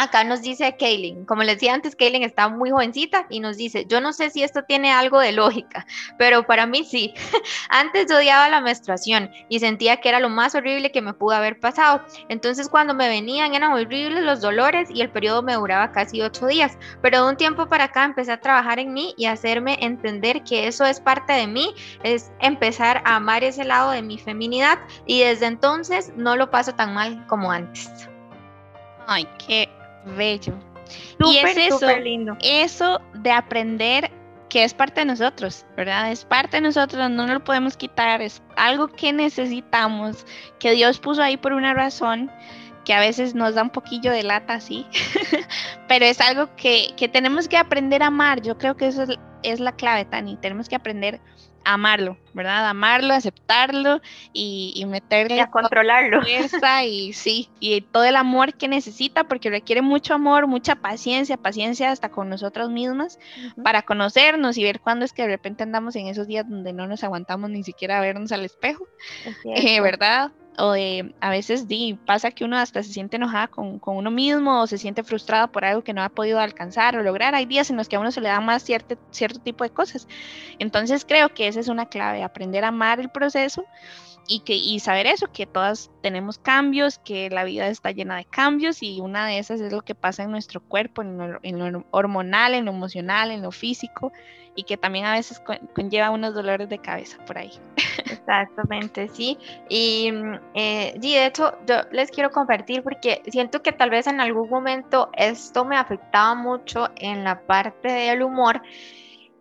[0.00, 3.84] Acá nos dice Kaylin, como les decía antes, Kaylin está muy jovencita y nos dice,
[3.88, 7.14] yo no sé si esto tiene algo de lógica, pero para mí sí.
[7.68, 11.58] antes odiaba la menstruación y sentía que era lo más horrible que me pudo haber
[11.58, 12.00] pasado.
[12.28, 16.46] Entonces cuando me venían eran horribles los dolores y el periodo me duraba casi ocho
[16.46, 16.78] días.
[17.02, 20.68] Pero de un tiempo para acá empecé a trabajar en mí y hacerme entender que
[20.68, 21.74] eso es parte de mí,
[22.04, 26.72] es empezar a amar ese lado de mi feminidad y desde entonces no lo paso
[26.76, 27.90] tan mal como antes.
[29.08, 29.68] Ay, qué
[30.16, 30.54] bello.
[31.20, 32.36] y es eso, lindo.
[32.40, 34.10] eso de aprender
[34.48, 36.10] que es parte de nosotros, ¿verdad?
[36.10, 40.24] Es parte de nosotros, no lo podemos quitar, es algo que necesitamos,
[40.58, 42.30] que Dios puso ahí por una razón,
[42.84, 44.86] que a veces nos da un poquillo de lata, sí,
[45.88, 49.10] pero es algo que, que, tenemos que aprender a amar, yo creo que eso es,
[49.42, 51.20] es la clave, Tani, tenemos que aprender
[51.64, 52.66] amarlo, ¿verdad?
[52.68, 54.00] Amarlo, aceptarlo
[54.32, 56.22] y, y meterle y a controlarlo.
[56.22, 61.36] Fuerza y sí, y todo el amor que necesita porque requiere mucho amor, mucha paciencia,
[61.36, 63.18] paciencia hasta con nosotras mismas
[63.62, 66.86] para conocernos y ver cuándo es que de repente andamos en esos días donde no
[66.86, 68.86] nos aguantamos ni siquiera a vernos al espejo,
[69.44, 70.32] eh, ¿verdad?
[70.58, 74.10] O de a veces di, pasa que uno hasta se siente enojada con, con, uno
[74.10, 77.34] mismo o se siente frustrada por algo que no ha podido alcanzar o lograr.
[77.34, 79.70] Hay días en los que a uno se le da más cierto, cierto tipo de
[79.70, 80.08] cosas.
[80.58, 83.64] Entonces creo que esa es una clave, aprender a amar el proceso
[84.28, 88.26] y, que, y saber eso, que todas tenemos cambios, que la vida está llena de
[88.26, 92.52] cambios y una de esas es lo que pasa en nuestro cuerpo, en lo, hormonal,
[92.54, 94.12] en lo emocional, en lo físico
[94.54, 95.40] y que también a veces
[95.74, 97.52] conlleva unos dolores de cabeza por ahí.
[98.04, 99.38] Exactamente, sí.
[99.70, 100.12] Y,
[100.54, 105.10] eh, de hecho, yo les quiero compartir porque siento que tal vez en algún momento
[105.16, 108.60] esto me afectaba mucho en la parte del humor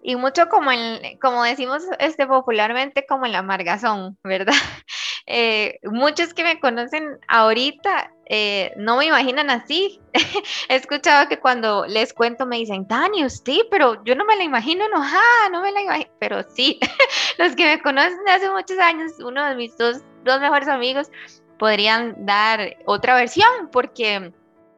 [0.07, 4.53] y mucho como en, como decimos este, popularmente, como en la amargazón, ¿verdad?
[5.29, 9.99] Eh, muchos que me conocen ahorita eh, no me imaginan así.
[10.69, 14.45] He escuchado que cuando les cuento me dicen, Tani, usted, pero yo no me la
[14.45, 16.09] imagino enojada, no me la imagino.
[16.19, 16.79] Pero sí,
[17.37, 21.11] los que me conocen hace muchos años, uno de mis dos, dos mejores amigos,
[21.59, 24.31] podrían dar otra versión, porque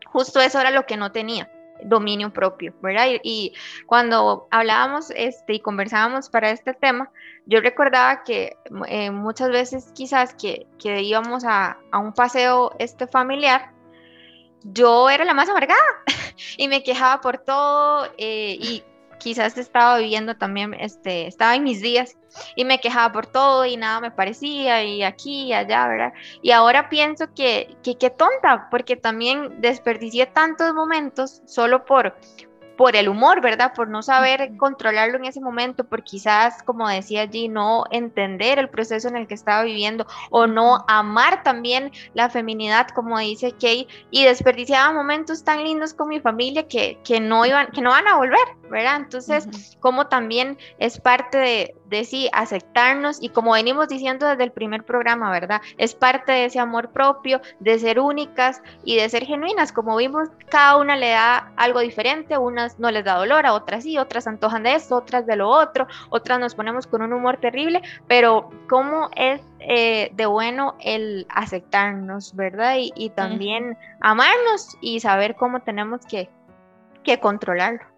[0.06, 1.48] justo eso era lo que no tenía
[1.84, 3.08] dominio propio, ¿verdad?
[3.24, 3.54] Y,
[3.86, 7.12] cuando hablábamos este, y conversábamos para este tema,
[7.46, 8.58] yo recordaba que
[8.88, 13.72] eh, muchas veces quizás que, que íbamos a, a, un paseo este familiar,
[14.64, 15.80] yo era la más amargada
[16.58, 18.84] y me quejaba por todo eh, y
[19.20, 22.18] quizás estaba viviendo también, este, estaba en mis días
[22.56, 26.14] y me quejaba por todo y nada me parecía y aquí y allá, ¿verdad?
[26.42, 32.16] Y ahora pienso que qué tonta, porque también desperdicié tantos momentos solo por,
[32.80, 33.74] por el humor, ¿verdad?
[33.76, 38.70] Por no saber controlarlo en ese momento, por quizás, como decía allí, no entender el
[38.70, 43.86] proceso en el que estaba viviendo o no amar también la feminidad, como dice Kay,
[44.12, 48.08] y desperdiciaba momentos tan lindos con mi familia que, que no iban, que no van
[48.08, 48.96] a volver, ¿verdad?
[48.96, 54.52] Entonces, como también es parte de, de sí aceptarnos y como venimos diciendo desde el
[54.52, 55.62] primer programa, ¿verdad?
[55.78, 60.30] Es parte de ese amor propio, de ser únicas y de ser genuinas, como vimos,
[60.50, 64.28] cada una le da algo diferente, unas no les da dolor, a otras sí, otras
[64.28, 68.50] antojan de esto, otras de lo otro, otras nos ponemos con un humor terrible, pero
[68.68, 72.76] cómo es eh, de bueno el aceptarnos, ¿verdad?
[72.78, 76.30] Y, también amarnos y saber cómo tenemos que,
[77.04, 77.89] que controlarlo.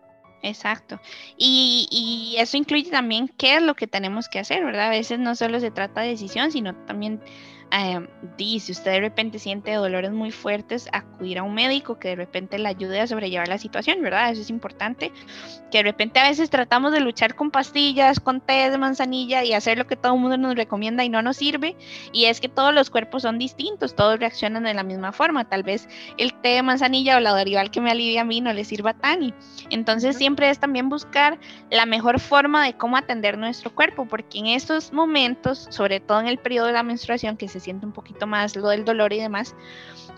[0.43, 0.99] Exacto.
[1.37, 4.87] Y, y, eso incluye también qué es lo que tenemos que hacer, ¿verdad?
[4.87, 7.21] A veces no solo se trata de decisión, sino también
[7.71, 8.07] eh,
[8.59, 12.57] si usted de repente siente dolores muy fuertes, acudir a un médico que de repente
[12.59, 14.31] le ayude a sobrellevar la situación, ¿verdad?
[14.31, 15.11] Eso es importante.
[15.71, 19.53] Que de repente a veces tratamos de luchar con pastillas, con té de manzanilla y
[19.53, 21.77] hacer lo que todo el mundo nos recomienda y no nos sirve.
[22.11, 25.47] Y es que todos los cuerpos son distintos, todos reaccionan de la misma forma.
[25.47, 28.51] Tal vez el té de manzanilla o la derival que me alivia a mí no
[28.51, 29.33] le sirva a Tani.
[29.69, 34.47] Entonces siempre es también buscar la mejor forma de cómo atender nuestro cuerpo, porque en
[34.47, 38.27] estos momentos, sobre todo en el periodo de la menstruación, que se siente un poquito
[38.27, 39.55] más lo del dolor y demás,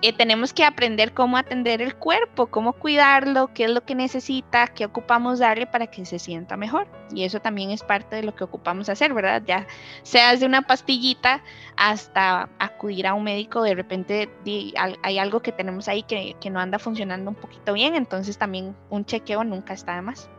[0.01, 4.67] eh, tenemos que aprender cómo atender el cuerpo, cómo cuidarlo, qué es lo que necesita,
[4.67, 6.87] qué ocupamos darle para que se sienta mejor.
[7.13, 9.43] Y eso también es parte de lo que ocupamos hacer, ¿verdad?
[9.45, 9.67] Ya
[10.01, 11.43] sea desde una pastillita
[11.77, 14.29] hasta acudir a un médico, de repente
[15.03, 18.75] hay algo que tenemos ahí que, que no anda funcionando un poquito bien, entonces también
[18.89, 20.29] un chequeo nunca está de más.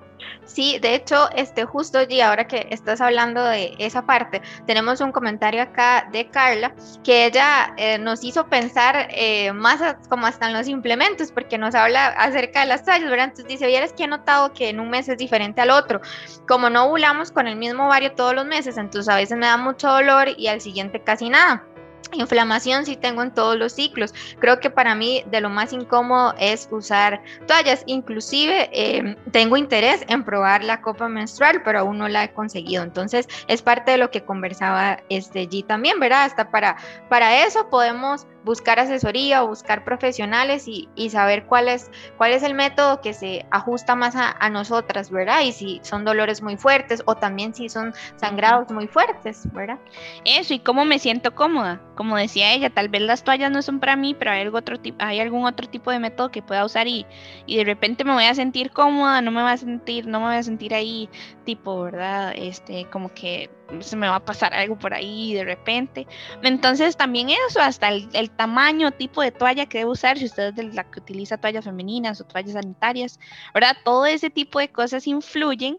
[0.44, 5.10] Sí, de hecho, este, justo y ahora que estás hablando de esa parte, tenemos un
[5.10, 10.52] comentario acá de Carla que ella eh, nos hizo pensar eh, más como hasta en
[10.52, 13.26] los implementos, porque nos habla acerca de las tallas, ¿verdad?
[13.26, 16.00] Entonces dice, vieras que he notado que en un mes es diferente al otro.
[16.46, 19.56] Como no ovulamos con el mismo ovario todos los meses, entonces a veces me da
[19.56, 21.64] mucho dolor y al siguiente casi nada.
[22.12, 24.14] Inflamación sí tengo en todos los ciclos.
[24.38, 27.82] Creo que para mí de lo más incómodo es usar toallas.
[27.86, 32.82] Inclusive em, tengo interés en probar la copa menstrual, pero aún no la he conseguido.
[32.82, 36.24] Entonces es parte de lo que conversaba este G también, ¿verdad?
[36.24, 36.76] Hasta para,
[37.08, 42.54] para eso podemos buscar asesoría o buscar profesionales y, saber cuál es, cuál es el
[42.54, 45.40] método que se ajusta más a, nosotras, ¿verdad?
[45.40, 49.78] Y si son dolores muy fuertes o también si son sangrados muy fuertes, ¿verdad?
[50.24, 51.80] Eso, y cómo me siento cómoda.
[51.96, 54.50] Como decía ella, tal vez las toallas no son para mí, pero hay,
[54.98, 57.06] hay algún otro tipo de método que pueda usar y,
[57.46, 60.26] y de repente me voy a sentir cómoda, no me voy a sentir, no me
[60.26, 61.08] voy a sentir ahí
[61.44, 62.32] tipo, ¿verdad?
[62.36, 66.06] Este, como que se me va a pasar algo por ahí de repente.
[66.42, 70.74] Entonces también eso, hasta el, tamaño, tipo de toalla que debe usar, si usted es
[70.74, 73.18] la que utiliza toallas femeninas o toallas sanitarias,
[73.52, 73.76] ¿verdad?
[73.84, 75.78] Todo ese tipo de cosas influyen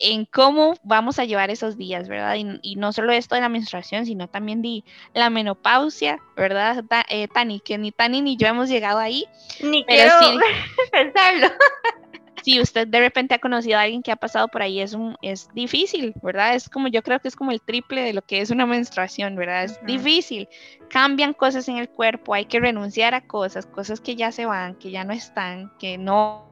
[0.00, 2.36] en cómo vamos a llevar esos días, ¿verdad?
[2.62, 4.82] Y, no solo esto de la menstruación, sino también de
[5.12, 7.60] la menopausia, ¿verdad, eh, Tani?
[7.60, 9.24] Que ni Tani ni yo hemos llegado ahí.
[9.60, 10.40] Ni pero quiero
[10.92, 11.48] pensarlo
[12.44, 15.16] si usted de repente ha conocido a alguien que ha pasado por ahí, es, un,
[15.22, 16.54] es difícil, ¿verdad?
[16.54, 19.34] Es como, yo creo que es como el triple de lo que es una menstruación,
[19.34, 19.64] ¿verdad?
[19.64, 20.46] Es difícil.
[20.90, 24.74] Cambian cosas en el cuerpo, hay que renunciar a cosas, cosas que ya se van,
[24.74, 26.46] que ya no están, que no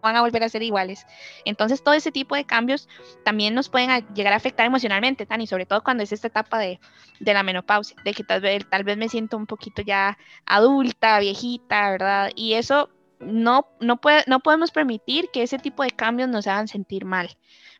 [0.00, 1.06] van a volver a ser iguales.
[1.44, 2.88] Entonces, todo ese tipo de cambios
[3.26, 6.80] también nos pueden llegar a afectar emocionalmente, Tani, sobre todo cuando es esta etapa de,
[7.20, 10.16] de la menopausia, de que tal vez, tal vez me siento un poquito ya
[10.46, 12.30] adulta, viejita, ¿verdad?
[12.34, 12.88] Y eso
[13.20, 17.36] no, no, puede, no podemos permitir que ese tipo de cambios nos hagan sentir mal.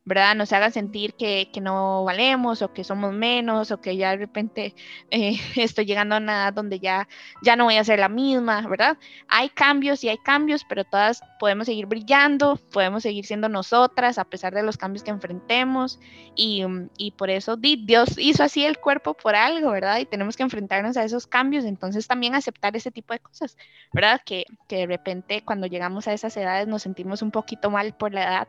[0.09, 0.35] ¿Verdad?
[0.35, 4.75] Nos hagan sentir que, no valemos o que somos menos o que ya de repente
[5.11, 7.07] eh, estoy llegando a una edad donde ya,
[7.43, 8.97] ya no voy a ser la misma, ¿verdad?
[9.29, 14.25] Hay cambios y hay cambios, pero todas podemos seguir brillando, podemos seguir siendo nosotras a
[14.25, 16.01] pesar de los cambios que enfrentemos
[16.35, 16.65] y,
[16.97, 19.99] y por eso Dios hizo así el cuerpo por algo, ¿verdad?
[19.99, 23.59] Y tenemos que enfrentarnos a esos cambios, entonces también aceptar ese tipo de cosas,
[23.93, 24.23] ¿verdad?
[24.25, 28.15] Que, que de repente cuando llegamos a esas edades nos sentimos un poquito mal por
[28.15, 28.49] la edad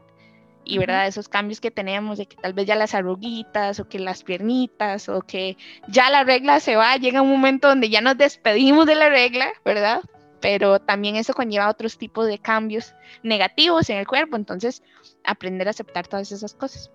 [0.64, 4.00] y verdad esos cambios que tenemos de que tal vez ya las arruguitas o que
[4.00, 5.58] las piernitas o que
[5.88, 9.50] ya la regla se va, llega un momento donde ya nos despedimos de la regla,
[9.66, 10.02] ¿verdad?
[10.42, 12.94] Pero también eso conlleva otros tipos de cambios
[13.24, 14.84] negativos en el cuerpo, entonces
[15.24, 16.92] aprender a aceptar todas esas cosas.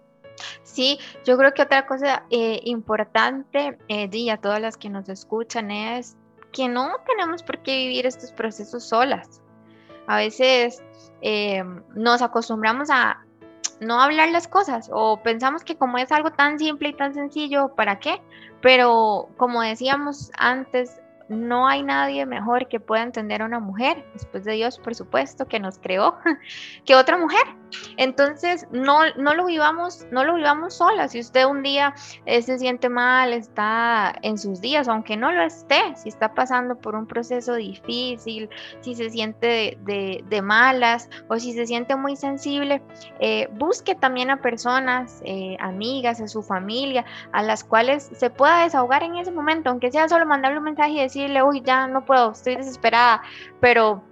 [0.63, 5.09] Sí, yo creo que otra cosa eh, importante, eh, y a todas las que nos
[5.09, 6.17] escuchan, es
[6.53, 9.43] que no tenemos por qué vivir estos procesos solas.
[10.07, 10.83] A veces
[11.23, 13.25] eh, nos acostumbramos a,
[13.85, 17.75] no hablar las cosas o pensamos que como es algo tan simple y tan sencillo,
[17.77, 18.21] ¿para qué?
[18.61, 24.45] Pero como decíamos antes, no hay nadie mejor que pueda entender a una mujer, después
[24.45, 26.17] de Dios, por supuesto, que nos creó,
[26.85, 27.43] que otra mujer.
[27.97, 31.09] Entonces, no, no lo vivamos, no lo vivamos sola.
[31.09, 31.95] Si usted un día
[32.27, 36.77] eh, se siente mal, está en sus días, aunque no lo esté, si está pasando
[36.77, 38.49] por un proceso difícil,
[38.81, 42.83] si se siente de, malas o si se siente muy sensible,
[43.19, 48.65] eh, busque también a personas, eh, amigas, a su familia, a las cuales se pueda
[48.65, 52.05] desahogar en ese momento, aunque sea solo mandarle un mensaje y decirle, uy, ya no
[52.05, 53.23] puedo, estoy desesperada,
[53.61, 54.03] pero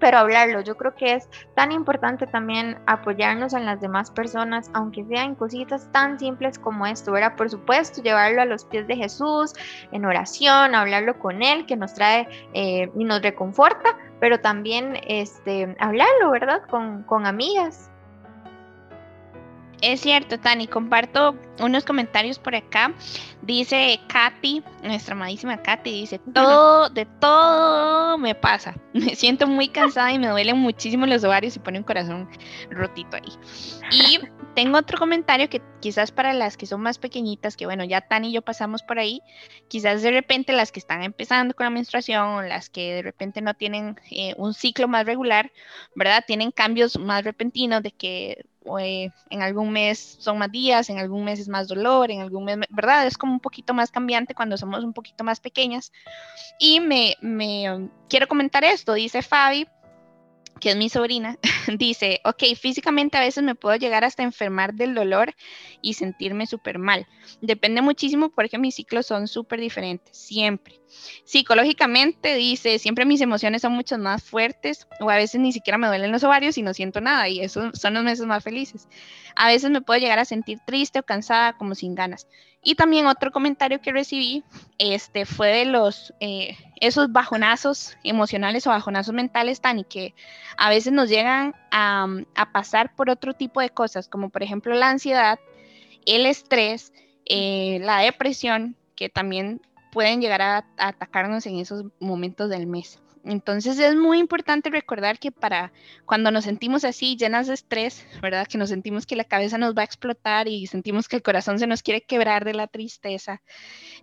[0.00, 0.62] pero hablarlo.
[0.62, 5.88] Yo creo que es tan importante también apoyarnos en las demás personas, aunque sean cositas
[5.92, 7.36] tan simples como esto, ¿verdad?
[7.36, 9.52] Por supuesto, llevarlo a los pies de Jesús,
[9.92, 15.76] en oración, hablarlo con Él, que nos trae eh, y nos reconforta, pero también este,
[15.78, 16.62] hablarlo, ¿verdad?
[16.68, 17.89] Con, con amigas,
[19.82, 22.92] es cierto, Tani, comparto unos comentarios por acá.
[23.42, 28.74] Dice Katy, nuestra amadísima Katy, dice, todo, de todo me pasa.
[28.92, 32.28] Me siento muy cansada y me duelen muchísimo los ovarios y pone un corazón
[32.70, 33.79] rotito ahí.
[33.90, 34.20] Y
[34.54, 38.28] tengo otro comentario que quizás para las que son más pequeñitas, que bueno, ya Tani
[38.28, 39.20] y yo pasamos por ahí,
[39.68, 43.54] quizás de repente las que están empezando con la menstruación, las que de repente no
[43.54, 45.50] tienen eh, un ciclo más regular,
[45.94, 46.24] ¿verdad?
[46.26, 48.44] Tienen cambios más repentinos de que
[48.78, 52.44] eh, en algún mes son más días, en algún mes es más dolor, en algún
[52.44, 53.06] mes, ¿verdad?
[53.06, 55.92] Es como un poquito más cambiante cuando somos un poquito más pequeñas.
[56.58, 59.66] Y me, um, quiero comentar esto, dice Fabi,
[60.60, 61.38] que es mi sobrina,
[61.78, 65.34] dice, ok, físicamente a veces me puedo llegar hasta enfermar del dolor
[65.82, 67.06] y sentirme súper mal.
[67.40, 70.79] Depende muchísimo porque mis ciclos son súper diferentes, siempre.
[71.24, 75.86] Psicológicamente dice, siempre mis emociones son mucho más fuertes o a veces ni siquiera me
[75.86, 78.88] duelen los ovarios y no siento nada y esos son los meses más felices.
[79.36, 82.26] A veces me puedo llegar a sentir triste o cansada como sin ganas.
[82.62, 84.44] Y también otro comentario que recibí
[84.78, 90.14] este, fue de los, eh, esos bajonazos emocionales o bajonazos mentales, Tani, que
[90.58, 92.06] a veces nos llegan a,
[92.52, 95.38] pasar por otro tipo de cosas, como por ejemplo la ansiedad,
[96.04, 96.92] el estrés,
[97.24, 103.00] eh, la depresión, que también pueden llegar a, atacarnos en esos momentos del mes.
[103.24, 105.72] Entonces es muy importante recordar que para
[106.06, 108.46] cuando nos sentimos así llenas de estrés, ¿verdad?
[108.46, 111.58] Que nos sentimos que la cabeza nos va a explotar y sentimos que el corazón
[111.58, 113.42] se nos quiere quebrar de la tristeza,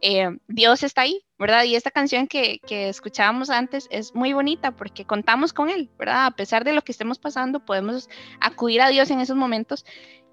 [0.01, 1.63] eh, Dios está ahí, ¿verdad?
[1.63, 6.27] Y esta canción que, que, escuchábamos antes es muy bonita porque contamos con Él, ¿verdad?
[6.27, 8.09] A pesar de lo que estemos pasando, podemos
[8.39, 9.83] acudir a Dios en esos momentos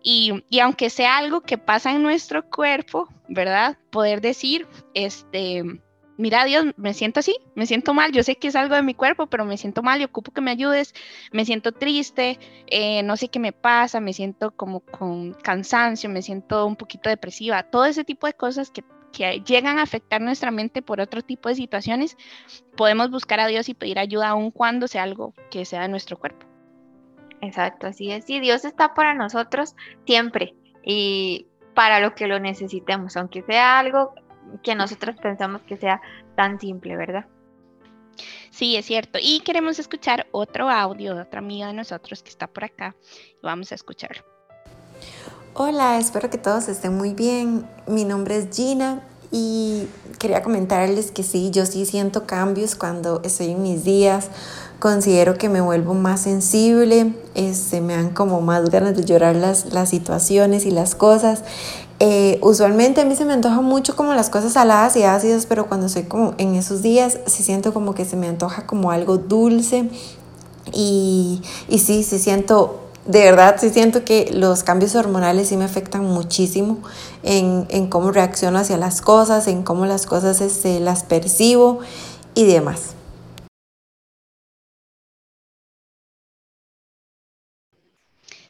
[0.07, 3.79] y, aunque sea algo que pasa en nuestro cuerpo, ¿verdad?
[3.91, 5.65] Poder decir, este,
[6.19, 8.93] mira Dios, me siento así, me siento mal, yo sé que es algo de mi
[8.93, 10.95] cuerpo, pero me siento mal y ocupo que me ayudes,
[11.33, 16.21] me siento triste, eh, no sé qué me pasa, me siento como con cansancio, me
[16.21, 20.51] siento un poquito depresiva, todo ese tipo de cosas que, que llegan a afectar nuestra
[20.51, 22.19] mente por otro tipo de situaciones,
[22.77, 26.19] podemos buscar a Dios y pedir ayuda aun cuando sea algo que sea de nuestro
[26.19, 26.54] cuerpo.
[27.45, 28.29] Exacto, así es.
[28.29, 29.75] Y Dios está para nosotros
[30.07, 34.15] siempre y para lo que lo necesitemos, aunque sea algo
[34.63, 36.01] que nosotros pensamos que sea
[36.37, 37.27] tan simple, ¿verdad?
[38.51, 39.19] Sí, es cierto.
[39.21, 42.95] Y queremos escuchar otro audio de otra amiga de nosotros que está por acá.
[43.43, 44.23] Y vamos a escucharlo.
[45.55, 47.67] Hola, espero que todos estén muy bien.
[47.87, 49.89] Mi nombre es Gina y
[50.21, 54.31] quería comentarles que sí, yo sí siento cambios cuando estoy en mis días
[54.85, 59.73] considero que me vuelvo más sensible, este, me dan como más ganas de llorar las,
[59.73, 61.43] las situaciones y las cosas.
[62.01, 65.69] Eh, usualmente a mí se me antoja mucho como las cosas saladas y ácidas, pero
[65.69, 69.17] cuando estoy como en esos días, sí siento como que se me antoja como algo
[69.17, 69.89] dulce.
[70.71, 75.65] Y, y sí, sí siento, de verdad, sí siento que los cambios hormonales sí me
[75.65, 76.77] afectan muchísimo
[77.23, 81.79] en, en cómo reacciono hacia las cosas, en cómo las cosas este, las percibo
[82.35, 82.94] y demás.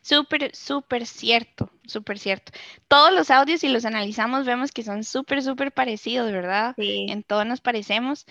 [0.04, 2.52] Súper, súper cierto, súper cierto.
[2.88, 6.74] Todos los audios, si los analizamos, vemos que son súper, súper parecidos, ¿verdad?
[6.76, 7.06] Sí.
[7.08, 8.26] En todos nos parecemos.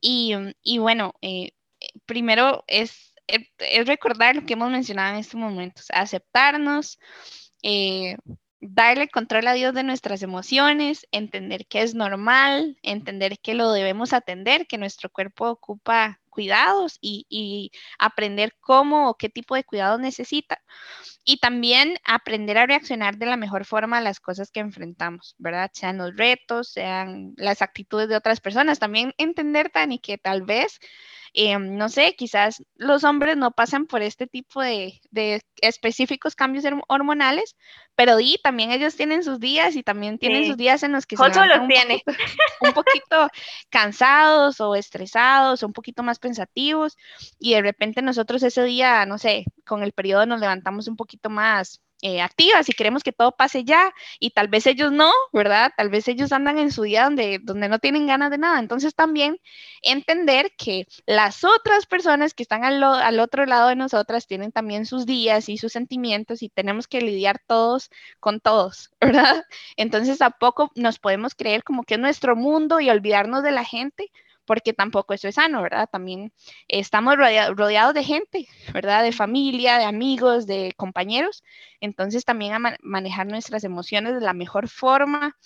[0.00, 1.50] Y, y bueno, eh,
[2.06, 6.98] primero es, es, recordar lo que hemos mencionado en estos momentos, aceptarnos,
[7.62, 8.16] eh,
[8.60, 14.14] darle control a Dios de nuestras emociones, entender que es normal, entender que lo debemos
[14.14, 20.62] atender, que nuestro cuerpo ocupa cuidados y, aprender cómo o qué tipo de cuidados necesita
[21.24, 25.68] y también aprender a reaccionar de la mejor forma a las cosas que enfrentamos, ¿verdad?
[25.74, 28.78] Sean los retos, sean las actitudes de otras personas.
[28.78, 30.78] También entender, Tani, que tal vez
[31.34, 35.00] Em, no sé, quizás los hombres no pasan por este tipo de,
[35.60, 37.56] específicos cambios hormonales,
[37.94, 41.16] pero y también ellos tienen sus días y también tienen sus días en los que
[41.16, 42.02] se los un tiene.
[42.04, 42.22] Poquito,
[42.60, 43.28] un poquito
[43.70, 46.96] cansados o estresados o un poquito más pensativos
[47.38, 51.30] y de repente nosotros ese día, no sé, con el periodo nos levantamos un poquito
[51.30, 55.72] más eh, activas y queremos que todo pase ya y tal vez ellos no, ¿verdad?
[55.76, 58.60] Tal vez ellos andan en su día donde, donde no tienen ganas de nada.
[58.60, 59.40] Entonces también
[59.82, 65.06] entender que las otras personas que están al, otro lado de nosotras tienen también sus
[65.06, 67.90] días y sus sentimientos y tenemos que lidiar todos
[68.20, 69.44] con todos, ¿verdad?
[69.76, 73.64] Entonces a poco nos podemos creer como que es nuestro mundo y olvidarnos de la
[73.64, 74.12] gente
[74.48, 75.90] porque tampoco eso es sano, ¿verdad?
[75.92, 76.32] También
[76.68, 79.02] estamos rodeados de gente, ¿verdad?
[79.02, 81.44] De familia, de amigos, de compañeros.
[81.80, 85.36] Entonces también a manejar nuestras emociones de la mejor forma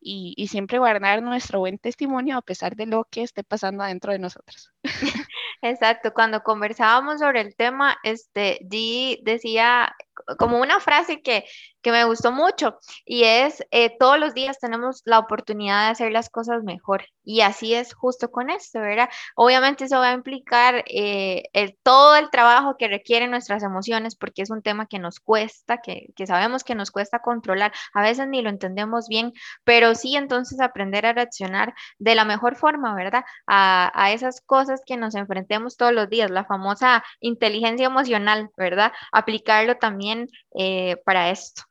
[0.00, 4.20] y, siempre guardar nuestro buen testimonio a pesar de lo que esté pasando adentro de
[4.20, 4.70] nosotros.
[5.62, 9.96] Exacto, cuando conversábamos sobre el tema, este, G decía
[10.38, 11.44] como una frase que,
[11.82, 16.12] que me gustó mucho y es, eh, todos los días tenemos la oportunidad de hacer
[16.12, 19.08] las cosas mejor y así es justo con esto, ¿verdad?
[19.36, 24.42] Obviamente eso va a implicar eh, el, todo el trabajo que requieren nuestras emociones porque
[24.42, 28.28] es un tema que nos cuesta, que, que sabemos que nos cuesta controlar, a veces
[28.28, 29.32] ni lo entendemos bien,
[29.64, 33.24] pero sí entonces aprender a reaccionar de la mejor forma, ¿verdad?
[33.46, 38.92] A, a esas cosas que nos enfrentemos todos los días, la famosa inteligencia emocional, ¿verdad?
[39.12, 41.62] Aplicarlo también también eh, para esto.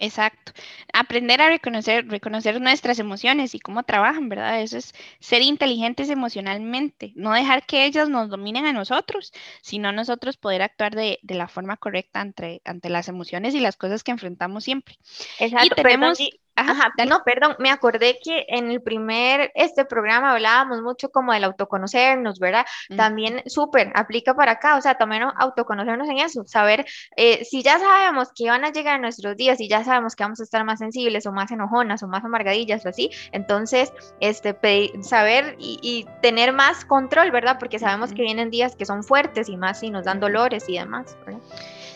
[0.00, 0.52] Exacto.
[0.92, 4.62] Aprender a reconocer, reconocer nuestras emociones y cómo trabajan, ¿verdad?
[4.62, 10.36] Eso es ser inteligentes emocionalmente, no dejar que ellas nos dominen a nosotros, sino nosotros
[10.36, 14.62] poder actuar de, la forma correcta ante, ante las emociones y las cosas que enfrentamos
[14.62, 14.94] siempre.
[15.40, 15.66] Exacto.
[15.66, 16.18] Y tenemos...
[16.58, 21.44] Ajá, no, perdón, me acordé que en el primer este programa hablábamos mucho como del
[21.44, 22.66] autoconocernos, ¿verdad?
[22.96, 26.84] También súper, aplica para acá, o sea, también autoconocernos en eso, saber
[27.16, 30.40] eh, si ya sabemos que van a llegar nuestros días y ya sabemos que vamos
[30.40, 34.56] a estar más sensibles o más enojonas o más amargadillas o así, entonces, este,
[35.02, 37.56] saber y, tener más control, ¿verdad?
[37.58, 40.78] Porque sabemos que vienen días que son fuertes y más si nos dan dolores y
[40.78, 41.40] demás, ¿verdad?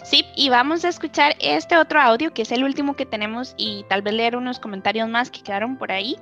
[0.03, 3.85] Sí, y vamos a escuchar este otro audio que es el último que tenemos y
[3.89, 6.17] tal vez leer unos comentarios más que quedaron por ahí.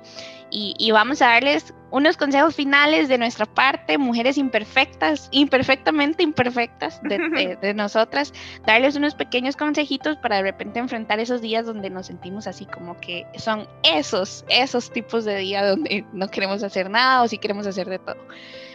[0.53, 7.57] Y, vamos a darles unos consejos finales de nuestra parte, mujeres imperfectas, imperfectamente imperfectas de,
[7.61, 8.33] de, nosotras,
[8.65, 12.99] darles unos pequeños consejitos para de repente enfrentar esos días donde nos sentimos así como
[12.99, 17.65] que son esos, esos tipos de días donde no queremos hacer nada o sí queremos
[17.65, 18.17] hacer de todo.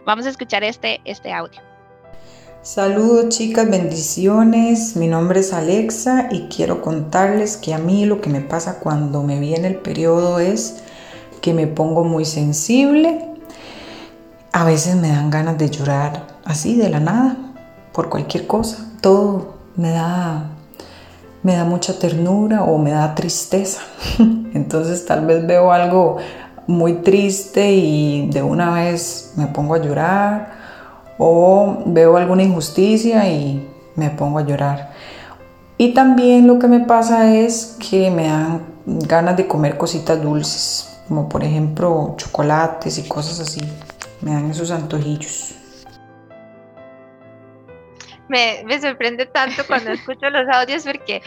[0.06, 1.75] Vamos a escuchar este, este audio.
[2.66, 4.96] Saludos chicas, bendiciones.
[4.96, 9.22] Mi nombre es Alexa y quiero contarles que a mí lo que me pasa cuando
[9.22, 10.82] me viene el periodo es
[11.40, 13.24] que me pongo muy sensible.
[14.50, 17.36] A veces me dan ganas de llorar así de la nada,
[17.92, 18.84] por cualquier cosa.
[19.00, 20.50] Todo me da
[21.44, 23.80] me da mucha ternura o me da tristeza.
[24.18, 26.16] Entonces tal vez veo algo
[26.66, 30.55] muy triste y de una vez me pongo a llorar
[31.18, 34.92] o veo alguna injusticia y me pongo a llorar.
[35.78, 41.00] Y también lo que me pasa es que me dan ganas de comer cositas dulces,
[41.08, 43.60] como por ejemplo chocolates y cosas así.
[44.22, 45.54] Me dan esos antojillos.
[48.28, 51.22] Me, me sorprende tanto cuando escucho los audios porque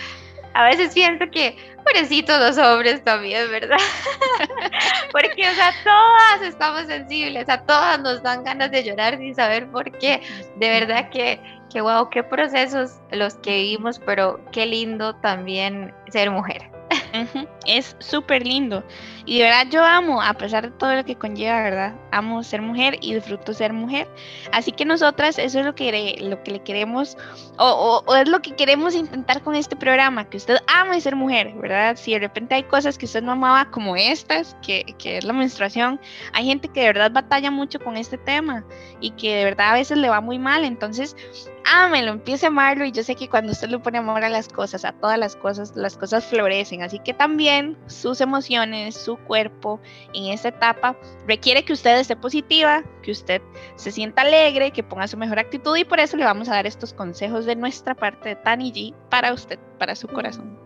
[0.60, 1.56] a veces siento que,
[1.86, 3.78] pobrecitos los hombres también, ¿verdad?
[5.14, 9.72] Porque, o sea, todas estamos sensibles, a todas nos dan ganas de llorar sin saber
[9.72, 10.22] por qué.
[10.58, 11.40] De verdad que,
[11.70, 16.70] que wow, qué procesos los que vivimos, pero qué lindo también ser mujer.
[17.66, 18.84] Es súper lindo.
[19.30, 21.94] Y de verdad yo amo, a pesar de todo lo que conlleva, ¿verdad?
[22.12, 24.08] Amo ser mujer y disfruto ser mujer.
[24.52, 27.16] Así que nosotras, eso es lo que, lo que le queremos,
[27.60, 31.96] o, es lo que queremos intentar con este programa, que usted ame ser mujer, ¿verdad?
[31.96, 35.34] Si de repente hay cosas que usted no amaba como estas, que, que es la
[35.34, 36.02] menstruación,
[36.34, 38.66] hay gente que de verdad batalla mucho con este tema
[39.00, 40.66] y que de verdad a veces le va muy mal.
[40.66, 41.16] Entonces,
[41.72, 44.48] ámelo, empiece a amarlo y yo sé que cuando usted le pone amor a las
[44.50, 46.82] cosas, a todas las cosas, las cosas florecen.
[46.82, 49.80] Así que también sus emociones, su cuerpo
[50.14, 50.96] en esta etapa
[51.28, 53.42] requiere que usted esté positiva, que usted
[53.76, 56.68] se sienta alegre, que ponga su mejor actitud y por eso le vamos a dar
[56.68, 60.58] estos consejos de nuestra parte de Tani G para usted, para su corazón.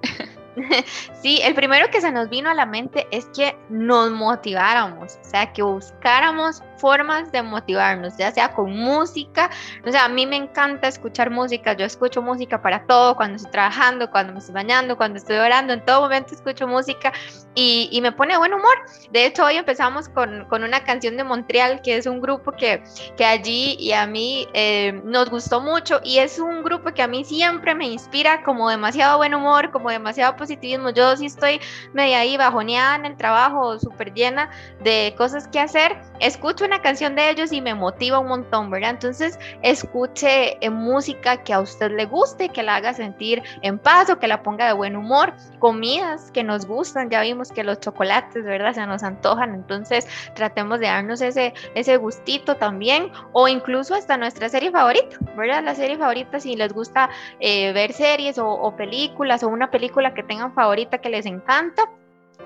[1.22, 5.24] Sí, el primero que se nos vino a la mente es que nos motiváramos, o
[5.24, 9.50] sea, que buscáramos formas de motivarnos, ya sea con música,
[9.88, 13.54] o sea, a mí me encanta escuchar música, yo escucho música para todo, cuando estoy
[13.54, 17.14] trabajando, cuando me estoy bañando, cuando estoy orando, en todo momento escucho música
[17.56, 18.76] y, y me pone buen humor.
[19.12, 22.84] De hecho, hoy empezamos con, con, una canción de Montreal, que es un grupo que,
[23.16, 27.08] que allí y a mí eh, nos gustó mucho y es un grupo que a
[27.08, 30.90] mí siempre me inspira como demasiado buen humor, como demasiado positivismo.
[30.90, 31.62] Yo sí estoy
[31.94, 34.50] media ahí bajoneada en el trabajo, súper llena
[34.84, 38.92] de cosas que hacer, escucho una canción de ellos y me motiva un montón, ¿verdad?
[38.92, 44.10] Entonces, escuche eh, música que a usted le guste, que la haga sentir en paz
[44.10, 47.80] o que la ponga de buen humor, comidas que nos gustan, ya vimos que los
[47.80, 48.74] chocolates, ¿verdad?
[48.74, 54.50] Se nos antojan, entonces tratemos de darnos ese, ese gustito también, o incluso hasta nuestra
[54.50, 55.64] serie favorita, ¿verdad?
[55.64, 57.10] La serie favorita, si les gusta
[57.40, 61.84] eh, ver series o, o películas o una película que tengan favorita que les encanta,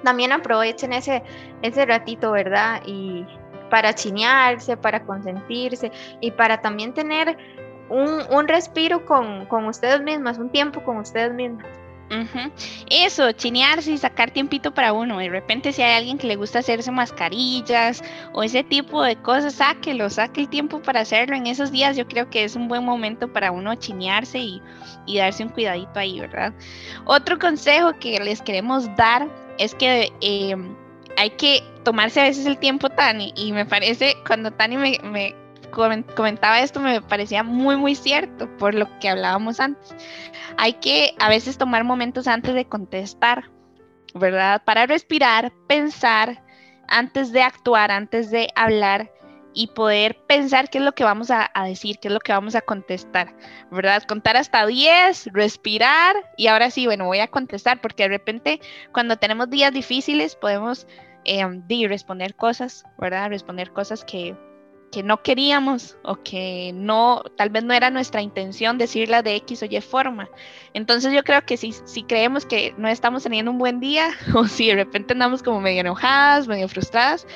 [0.03, 1.23] también aprovechen ese,
[1.61, 2.81] ese ratito, ¿verdad?
[2.85, 3.25] Y
[3.69, 5.91] para chinearse, para consentirse
[6.21, 7.37] y para también tener
[7.89, 11.65] un, un respiro con, con, ustedes mismas, un tiempo con ustedes mismas.
[12.89, 15.17] Eso, chinearse y sacar tiempito para uno.
[15.17, 18.01] De repente si hay alguien que le gusta hacerse mascarillas
[18.33, 21.35] o ese tipo de cosas, sáquelo, saque el tiempo para hacerlo.
[21.35, 24.61] En esos días yo creo que es un buen momento para uno chinearse y,
[25.05, 26.53] y darse un cuidadito ahí, ¿verdad?
[27.05, 30.55] Otro consejo que les queremos dar es que eh,
[31.17, 35.35] hay que tomarse a veces el tiempo, Tani, y me parece, cuando Tani me,
[36.15, 39.95] comentaba esto, me parecía muy, muy cierto por lo que hablábamos antes.
[40.57, 43.49] Hay que a veces tomar momentos antes de contestar,
[44.13, 44.61] ¿verdad?
[44.63, 46.43] Para respirar, pensar,
[46.87, 49.11] antes de actuar, antes de hablar
[49.53, 52.31] y poder pensar qué es lo que vamos a, a, decir, qué es lo que
[52.31, 53.35] vamos a contestar,
[53.71, 54.03] ¿verdad?
[54.03, 58.61] Contar hasta 10, respirar y ahora sí, bueno, voy a contestar porque de repente
[58.93, 60.85] cuando tenemos días difíciles podemos
[61.27, 63.29] eh, responder cosas, ¿verdad?
[63.29, 64.35] Responder cosas que,
[64.91, 69.63] que no queríamos o que no, tal vez no era nuestra intención decirla de X
[69.63, 70.29] o Y forma.
[70.73, 74.45] Entonces yo creo que si, si creemos que no estamos teniendo un buen día o
[74.45, 77.27] si de repente andamos como medio enojadas, medio frustradas,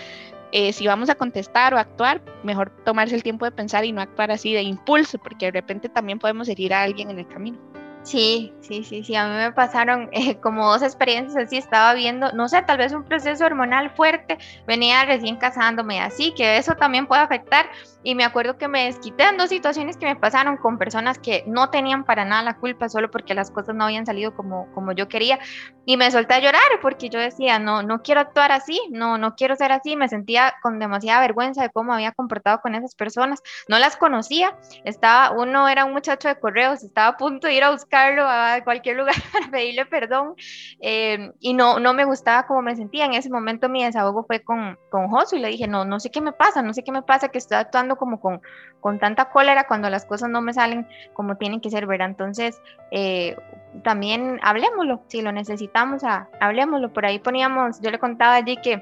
[0.53, 4.01] eh, si vamos a contestar o actuar, mejor tomarse el tiempo de pensar y no
[4.01, 7.57] actuar así de impulso, porque de repente también podemos herir a alguien en el camino.
[8.03, 12.31] Sí, sí, sí, sí, a mí me pasaron eh, como dos experiencias así, estaba viendo,
[12.33, 17.05] no sé, tal vez un proceso hormonal fuerte, venía recién casándome así, que eso también
[17.05, 17.69] puede afectar
[18.03, 21.43] y me acuerdo que me desquité en dos situaciones que me pasaron con personas que
[21.45, 24.93] no tenían para nada la culpa solo porque las cosas no habían salido como, como
[24.93, 25.37] yo quería
[25.85, 29.35] y me solté a llorar porque yo decía, no, no quiero actuar así, no, no
[29.35, 33.41] quiero ser así, me sentía con demasiada vergüenza de cómo había comportado con esas personas,
[33.67, 37.63] no las conocía, estaba, uno era un muchacho de correos, estaba a punto de ir
[37.63, 40.35] a buscar buscarlo a cualquier lugar para pedirle perdón
[40.79, 43.05] eh, y no, no me gustaba cómo me sentía.
[43.05, 46.09] En ese momento mi desahogo fue con, con Josu y le dije, no, no sé
[46.09, 48.41] qué me pasa, no sé qué me pasa, que estoy actuando como con,
[48.79, 52.07] con tanta cólera cuando las cosas no me salen como tienen que ser, ¿verdad?
[52.07, 52.61] Entonces,
[52.91, 53.35] eh,
[53.83, 56.93] también hablemoslo, si lo necesitamos, a, hablemoslo.
[56.93, 58.81] Por ahí poníamos, yo le contaba allí que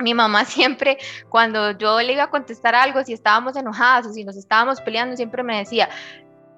[0.00, 0.98] mi mamá siempre,
[1.30, 5.16] cuando yo le iba a contestar algo, si estábamos enojadas o si nos estábamos peleando,
[5.16, 5.88] siempre me decía,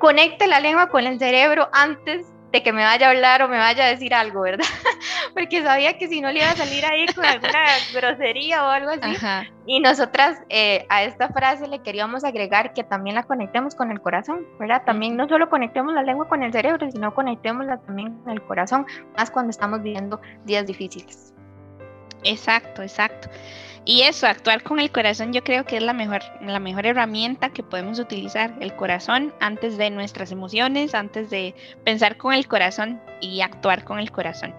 [0.02, 3.56] conecte la lengua con el cerebro antes de que me vaya a hablar o me
[3.56, 4.66] vaya a decir algo, ¿verdad?
[5.32, 8.90] Porque sabía que si no le iba a salir ahí con alguna grosería o algo
[8.90, 9.16] así.
[9.64, 14.00] Y nosotras eh, a esta frase le queríamos agregar que también la conectemos con el
[14.00, 14.82] corazón, ¿verdad?
[14.84, 18.84] También no solo conectemos la lengua con el cerebro, sino conectémosla también con el corazón,
[19.16, 21.32] más cuando estamos viviendo días difíciles.
[22.24, 23.28] Exacto, exacto.
[23.84, 27.50] Y eso, actuar con el corazón yo creo que es la mejor, la mejor herramienta
[27.50, 31.54] que podemos utilizar, el corazón antes de nuestras emociones, antes de
[31.84, 34.54] pensar con el corazón y actuar con el corazón.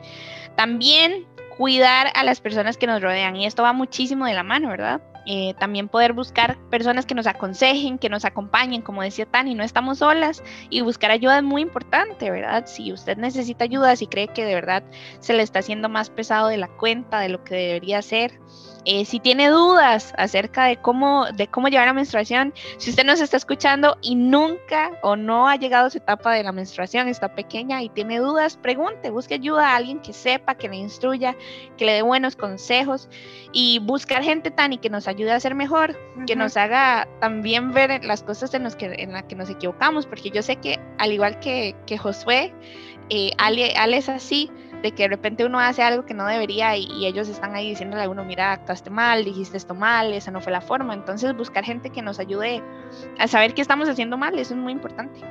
[0.58, 1.26] También
[1.58, 5.02] cuidar a las personas que nos rodean y esto va muchísimo de la mano, ¿verdad?
[5.26, 9.64] Eh, también poder buscar personas que nos aconsejen, que nos acompañen, como decía Tani, no
[9.64, 12.66] estamos solas y buscar ayuda es muy importante, ¿verdad?
[12.66, 14.84] Si usted necesita ayuda, si cree que de verdad
[15.20, 18.38] se le está haciendo más pesado de la cuenta, de lo que debería ser,
[18.86, 23.22] eh, si tiene dudas acerca de cómo, de cómo llevar la menstruación, si usted nos
[23.22, 27.34] está escuchando y nunca o no ha llegado a su etapa de la menstruación, está
[27.34, 31.36] pequeña y tiene dudas, pregunte, busque ayuda a alguien que sepa, que le instruya,
[31.78, 33.10] que le dé buenos consejos
[33.54, 37.72] y buscar gente tan y que nos ayude a ser mejor, que nos haga también
[37.72, 41.12] ver las cosas en las que, en que nos equivocamos, porque yo sé que al
[41.14, 42.54] igual que, que Josué,
[43.10, 44.50] eh, Ale, Ale es así,
[44.84, 48.04] de que de repente uno hace algo que no debería y, ellos están ahí diciéndole
[48.04, 50.94] a uno, mira, actuaste mal, dijiste esto mal, esa no fue la forma.
[50.94, 52.62] Entonces buscar gente que nos ayude
[53.18, 55.22] a saber qué estamos haciendo mal, eso es muy importante.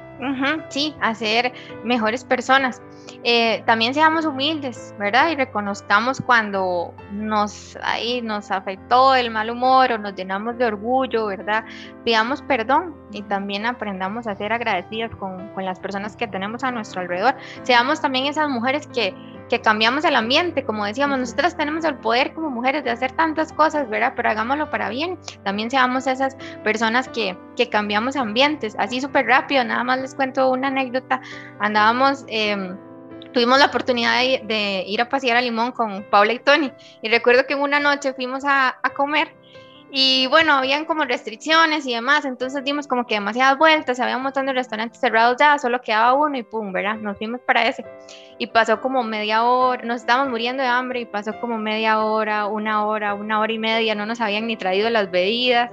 [0.71, 1.53] sí, a ser
[1.85, 2.81] mejores personas.
[3.25, 5.31] Eh, también seamos humildes, ¿verdad?
[5.31, 11.27] Y reconozcamos cuando nos, ahí nos afectó el mal humor o nos llenamos de orgullo,
[11.27, 11.65] ¿verdad?
[12.05, 16.71] Pidamos perdón y también aprendamos a ser agradecidas con, con las personas que tenemos a
[16.71, 17.35] nuestro alrededor.
[17.63, 19.15] Seamos también esas mujeres que
[19.53, 23.53] que cambiamos el ambiente, como decíamos, nosotras tenemos el poder como mujeres de hacer tantas
[23.53, 24.15] cosas, ¿verdad?
[24.17, 25.19] Pero hagámoslo para bien.
[25.45, 30.51] También seamos esas personas que, que cambiamos ambientes, así súper rápido, nada más les cuento
[30.51, 31.21] una anécdota,
[31.61, 32.25] andábamos...
[32.29, 32.79] Em,
[33.35, 36.73] tuvimos la oportunidad de, ir a pasear a Limón con Paula y Tony.
[37.03, 39.35] Y recuerdo que en una noche fuimos a, a comer
[39.95, 44.23] y bueno, habían como restricciones y demás, entonces dimos como que demasiadas vueltas, había un
[44.23, 46.97] montón de restaurantes cerrados ya, solo quedaba uno y pum, ¿verdad?
[46.97, 47.85] Nos fuimos para ese.
[48.39, 52.47] Y pasó como media hora, nos estábamos muriendo de hambre y pasó como media hora,
[52.47, 55.71] una hora, una hora y media, no nos habían ni traído las bebidas.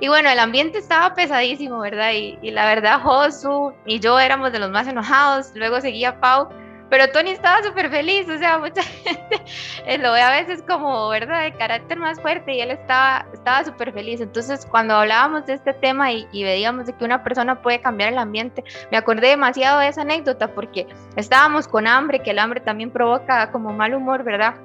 [0.00, 2.10] Y bueno, el ambiente estaba pesadísimo, ¿verdad?
[2.12, 6.48] Y, y la verdad, Josu y yo éramos de los más enojados, luego seguía Pau
[6.90, 11.44] pero Tony estaba súper feliz, o sea, mucha gente lo ve a veces como, ¿verdad?,
[11.44, 14.20] de carácter más fuerte y él estaba estaba súper feliz.
[14.20, 18.12] Entonces, cuando hablábamos de este tema y, y, veíamos de que una persona puede cambiar
[18.12, 20.86] el ambiente, me acordé demasiado de esa anécdota porque
[21.16, 24.56] estábamos con hambre, que el hambre también provoca como mal humor, ¿verdad?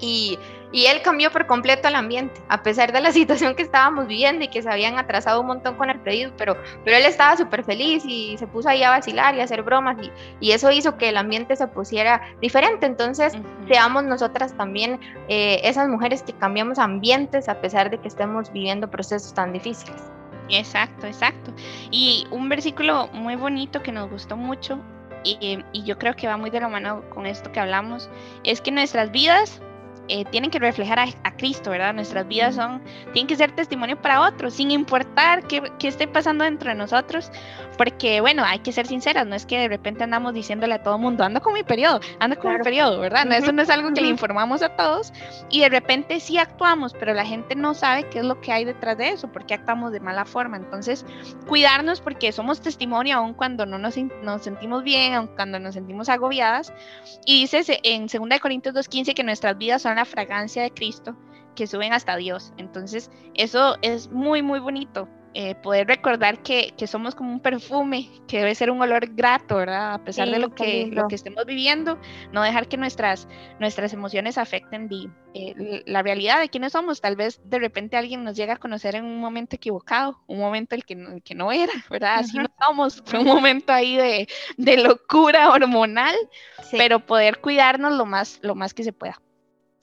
[0.00, 0.38] Y,
[0.72, 4.44] y, él cambió por completo el ambiente, a pesar de la situación que estábamos viviendo
[4.44, 7.64] y que se habían atrasado un montón con el pedido, pero, pero él estaba súper
[7.64, 10.10] feliz y se puso ahí a vacilar y a hacer bromas y,
[10.40, 12.86] y eso hizo que el ambiente se pusiera diferente.
[12.86, 13.34] Entonces,
[13.68, 18.88] seamos nosotras también eh, esas mujeres que cambiamos ambientes a pesar de que estemos viviendo
[18.88, 20.02] procesos tan difíciles.
[20.48, 21.52] Exacto, exacto.
[21.90, 24.78] Y un versículo muy bonito que nos gustó mucho
[25.24, 28.08] y, y yo creo que va muy de la mano con esto que hablamos,
[28.44, 29.60] es que nuestras vidas
[30.08, 31.92] eh, tienen que reflejar a, Cristo, ¿verdad?
[31.92, 32.80] Nuestras vidas son,
[33.12, 37.30] tienen que ser testimonio para otros, sin importar qué, qué, esté pasando dentro de nosotros,
[37.76, 40.98] porque bueno, hay que ser sinceras, no es que de repente andamos diciéndole a todo
[40.98, 43.30] mundo, ando con mi periodo, ando con mi periodo, ¿verdad?
[43.32, 45.12] eso no es algo que le informamos a todos
[45.50, 48.64] y de repente sí actuamos, pero la gente no sabe qué es lo que hay
[48.64, 50.56] detrás de eso, porque actuamos de mala forma.
[50.56, 51.04] Entonces,
[51.46, 56.08] cuidarnos porque somos testimonio aun cuando no nos, nos sentimos bien, aun cuando nos sentimos
[56.08, 56.72] agobiadas.
[57.24, 61.16] Y dice en 2 Corintios 2.15 que nuestras vidas son la fragancia de Cristo
[61.54, 62.52] que suben hasta Dios.
[62.58, 65.08] Entonces, eso es muy, muy bonito.
[65.38, 69.56] Eh, poder recordar que, que, somos como un perfume, que debe ser un olor grato,
[69.56, 69.92] ¿verdad?
[69.92, 71.98] A pesar de lo que, lo que estemos viviendo,
[72.32, 73.28] no dejar que nuestras,
[73.60, 74.88] nuestras emociones afecten
[75.34, 77.02] eh, la realidad de quiénes somos.
[77.02, 80.74] Tal vez de repente alguien nos llega a conocer en un momento equivocado, un momento
[80.74, 82.20] el que, no, que no era, ¿verdad?
[82.20, 86.16] Así no somos, fue un momento ahí de, de locura hormonal,
[86.70, 89.20] pero poder cuidarnos lo más, lo más que se pueda.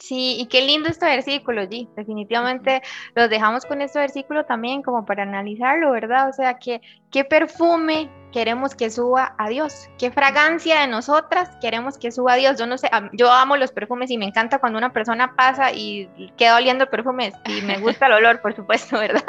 [0.03, 1.87] Sí, y qué lindo este versículo, G.
[1.95, 2.81] Definitivamente
[3.15, 6.27] los dejamos con este versículo también como para analizarlo, ¿verdad?
[6.27, 11.97] O sea, que, qué perfume queremos que suba a Dios, qué fragancia de nosotras queremos
[11.97, 12.59] que suba a Dios.
[12.59, 16.09] Yo no sé, yo amo los perfumes y me encanta cuando una persona pasa y
[16.35, 19.23] queda oliendo perfumes y me gusta el olor, por supuesto, ¿verdad?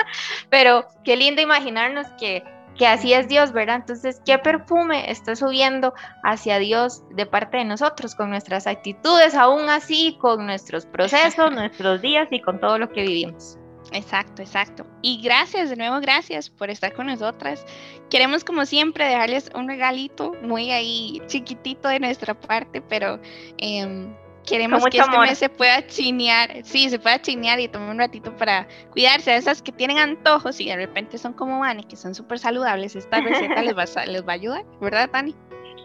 [0.51, 2.43] Pero qué lindo imaginarnos que
[2.77, 3.77] que así es Dios, ¿verdad?
[3.77, 9.69] Entonces, ¿qué perfume está subiendo hacia Dios de parte de nosotros, con nuestras actitudes, aún
[9.69, 13.59] así, con nuestros procesos, nuestros días y con todo lo que vivimos?
[13.93, 14.87] Exacto, exacto.
[15.03, 17.65] Y gracias, de nuevo, gracias por estar con nosotras.
[18.11, 23.21] Queremos, como siempre, dejarles un regalito muy ahí chiquitito de nuestra parte, pero
[23.59, 24.09] eh,
[24.47, 28.35] Queremos que este mes se pueda chinear, sí, se pueda chinear y tomar un ratito
[28.37, 29.33] para cuidarse.
[29.33, 32.39] A esas que tienen antojos y de repente son como Van y que son súper
[32.39, 35.35] saludables, esta receta les va, les va a ayudar, ¿verdad, Tani?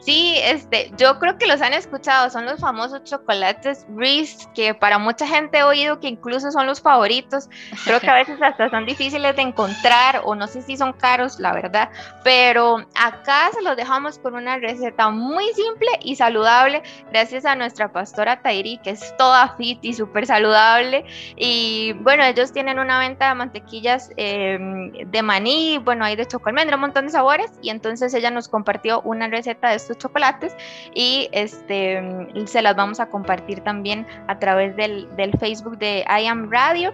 [0.02, 4.98] Sí, este, yo creo que los han escuchado, son los famosos chocolates Reese, que para
[4.98, 7.50] mucha gente he oído que incluso son los favoritos.
[7.84, 11.40] Creo que a veces hasta son difíciles de encontrar o no sé si son caros,
[11.40, 11.90] la verdad.
[12.24, 16.82] Pero acá se los dejamos con una receta muy simple y saludable,
[17.12, 21.06] gracias a nuestra pastora Tairi, que es toda fit y súper saludable.
[21.36, 26.74] Y bueno, ellos tienen una venta de mantequillas em, de maní, bueno, hay de chocolate,
[26.74, 27.52] un montón de sabores.
[27.62, 30.56] Y entonces ella nos compartió una receta de chocolates
[30.94, 32.02] y este,
[32.46, 36.94] se las vamos a compartir también a través del, del Facebook de I Am Radio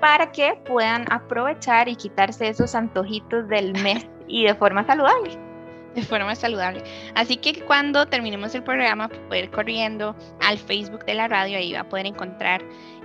[0.00, 5.38] para que puedan aprovechar y quitarse esos antojitos del mes y de forma saludable
[5.94, 6.82] de forma saludable.
[7.14, 11.72] Así que cuando terminemos el programa, puede ir corriendo al Facebook de la radio, ahí
[11.72, 12.62] va a poder encontrar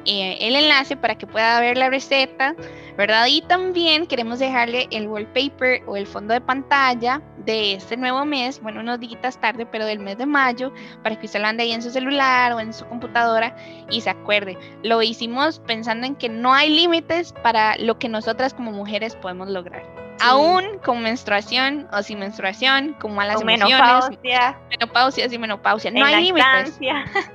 [0.10, 2.56] eh, el enlace para que pueda ver la receta,
[2.98, 3.28] ¿verdad?
[3.30, 8.60] Y también queremos dejarle el wallpaper o el fondo de pantalla de este nuevo mes,
[8.60, 11.74] bueno, unos días tarde, pero del mes de mayo, para que usted lo ande ahí
[11.74, 13.56] en su celular o en su computadora
[13.92, 14.58] y se acuerde.
[14.82, 19.48] Lo hicimos pensando en que no hay límites para lo que nosotras como mujeres podemos
[19.48, 20.09] lograr.
[20.22, 26.26] Aún con menstruación o sin menstruación, con malas emociones, menopausia, menopausia, sin menopausia, no hay
[26.26, 26.80] límites.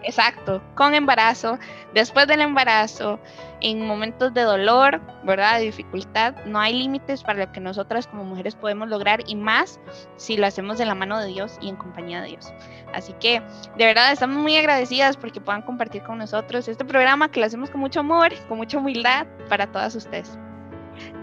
[0.03, 1.59] Exacto, con embarazo,
[1.93, 3.19] después del embarazo,
[3.61, 5.59] en momentos de dolor, ¿verdad?
[5.59, 9.81] De dificultad, no hay límites para lo que nosotras como mujeres podemos lograr y más
[10.17, 12.53] si lo hacemos de la mano de Dios y en compañía de Dios.
[12.93, 13.41] Así que
[13.77, 17.71] de verdad estamos muy agradecidas porque puedan compartir con nosotros este programa que lo hacemos
[17.71, 20.39] con mucho amor, con mucha humildad para todas ustedes.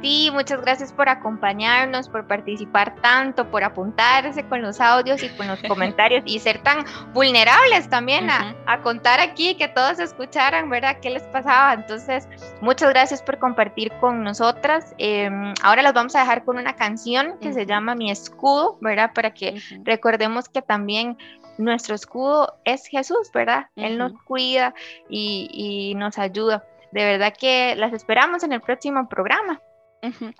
[0.01, 5.47] Sí, muchas gracias por acompañarnos, por participar tanto, por apuntarse con los audios y con
[5.47, 10.97] los comentarios y ser tan vulnerables también a, contar aquí, que todos escucharan, ¿verdad?
[11.01, 11.74] ¿Qué les pasaba?
[11.74, 12.28] Entonces,
[12.61, 14.95] muchas gracias por compartir con nosotras.
[14.97, 19.11] Em, ahora las vamos a dejar con una canción que se llama Mi escudo, ¿verdad?
[19.13, 21.17] Para que recordemos que también
[21.57, 23.67] nuestro escudo es Jesús, ¿verdad?
[23.76, 24.74] Él nos cuida
[25.09, 26.65] y, y nos ayuda.
[26.91, 29.61] De verdad que las esperamos en el próximo programa.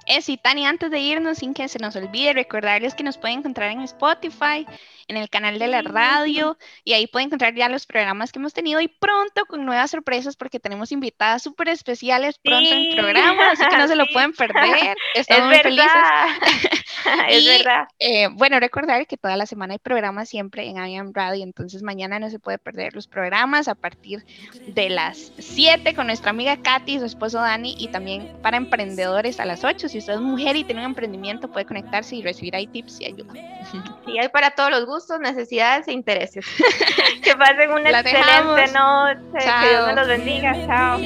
[0.07, 3.39] Eso, y Tani, antes de irnos, sin que se nos olvide, recordarles que nos pueden
[3.39, 4.66] encontrar en Spotify,
[5.07, 8.53] en el canal de la radio, y ahí pueden encontrar ya los programas que hemos
[8.53, 13.51] tenido y pronto con nuevas sorpresas porque tenemos invitadas súper especiales pronto en el programa,
[13.51, 14.97] así que no se lo pueden perder.
[15.14, 15.91] Estamos muy felices.
[17.30, 17.88] es verdad.
[17.99, 22.18] Eh, bueno, recordar que toda la semana hay programas siempre en IAM Radio, entonces mañana
[22.18, 24.26] no se puede perder los programas a partir
[24.66, 29.51] de las 7 con nuestra amiga Katy, su esposo Dani, y también para emprendedores a
[29.52, 29.89] las 8.
[29.89, 33.06] Si usted es mujer y tiene un emprendimiento, puede conectarse y recibir ahí tips y
[33.06, 33.34] ayuda.
[34.08, 36.45] Y hay para todos los gustos, necesidades e intereses.
[37.24, 38.74] que pasen una las excelente dejamos.
[38.74, 39.45] noche.
[39.45, 39.62] Chao.
[39.62, 40.54] Que Dios me los bendiga.
[40.66, 40.97] Chao.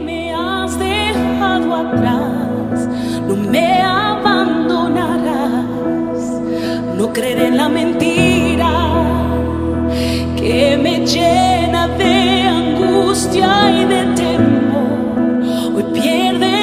[0.00, 2.86] Me has dejado atrás,
[3.26, 5.64] no me abandonarás,
[6.98, 8.70] no creeré en la mentira
[10.36, 15.74] que me llena de angustia y de temor.
[15.74, 16.55] Hoy pierde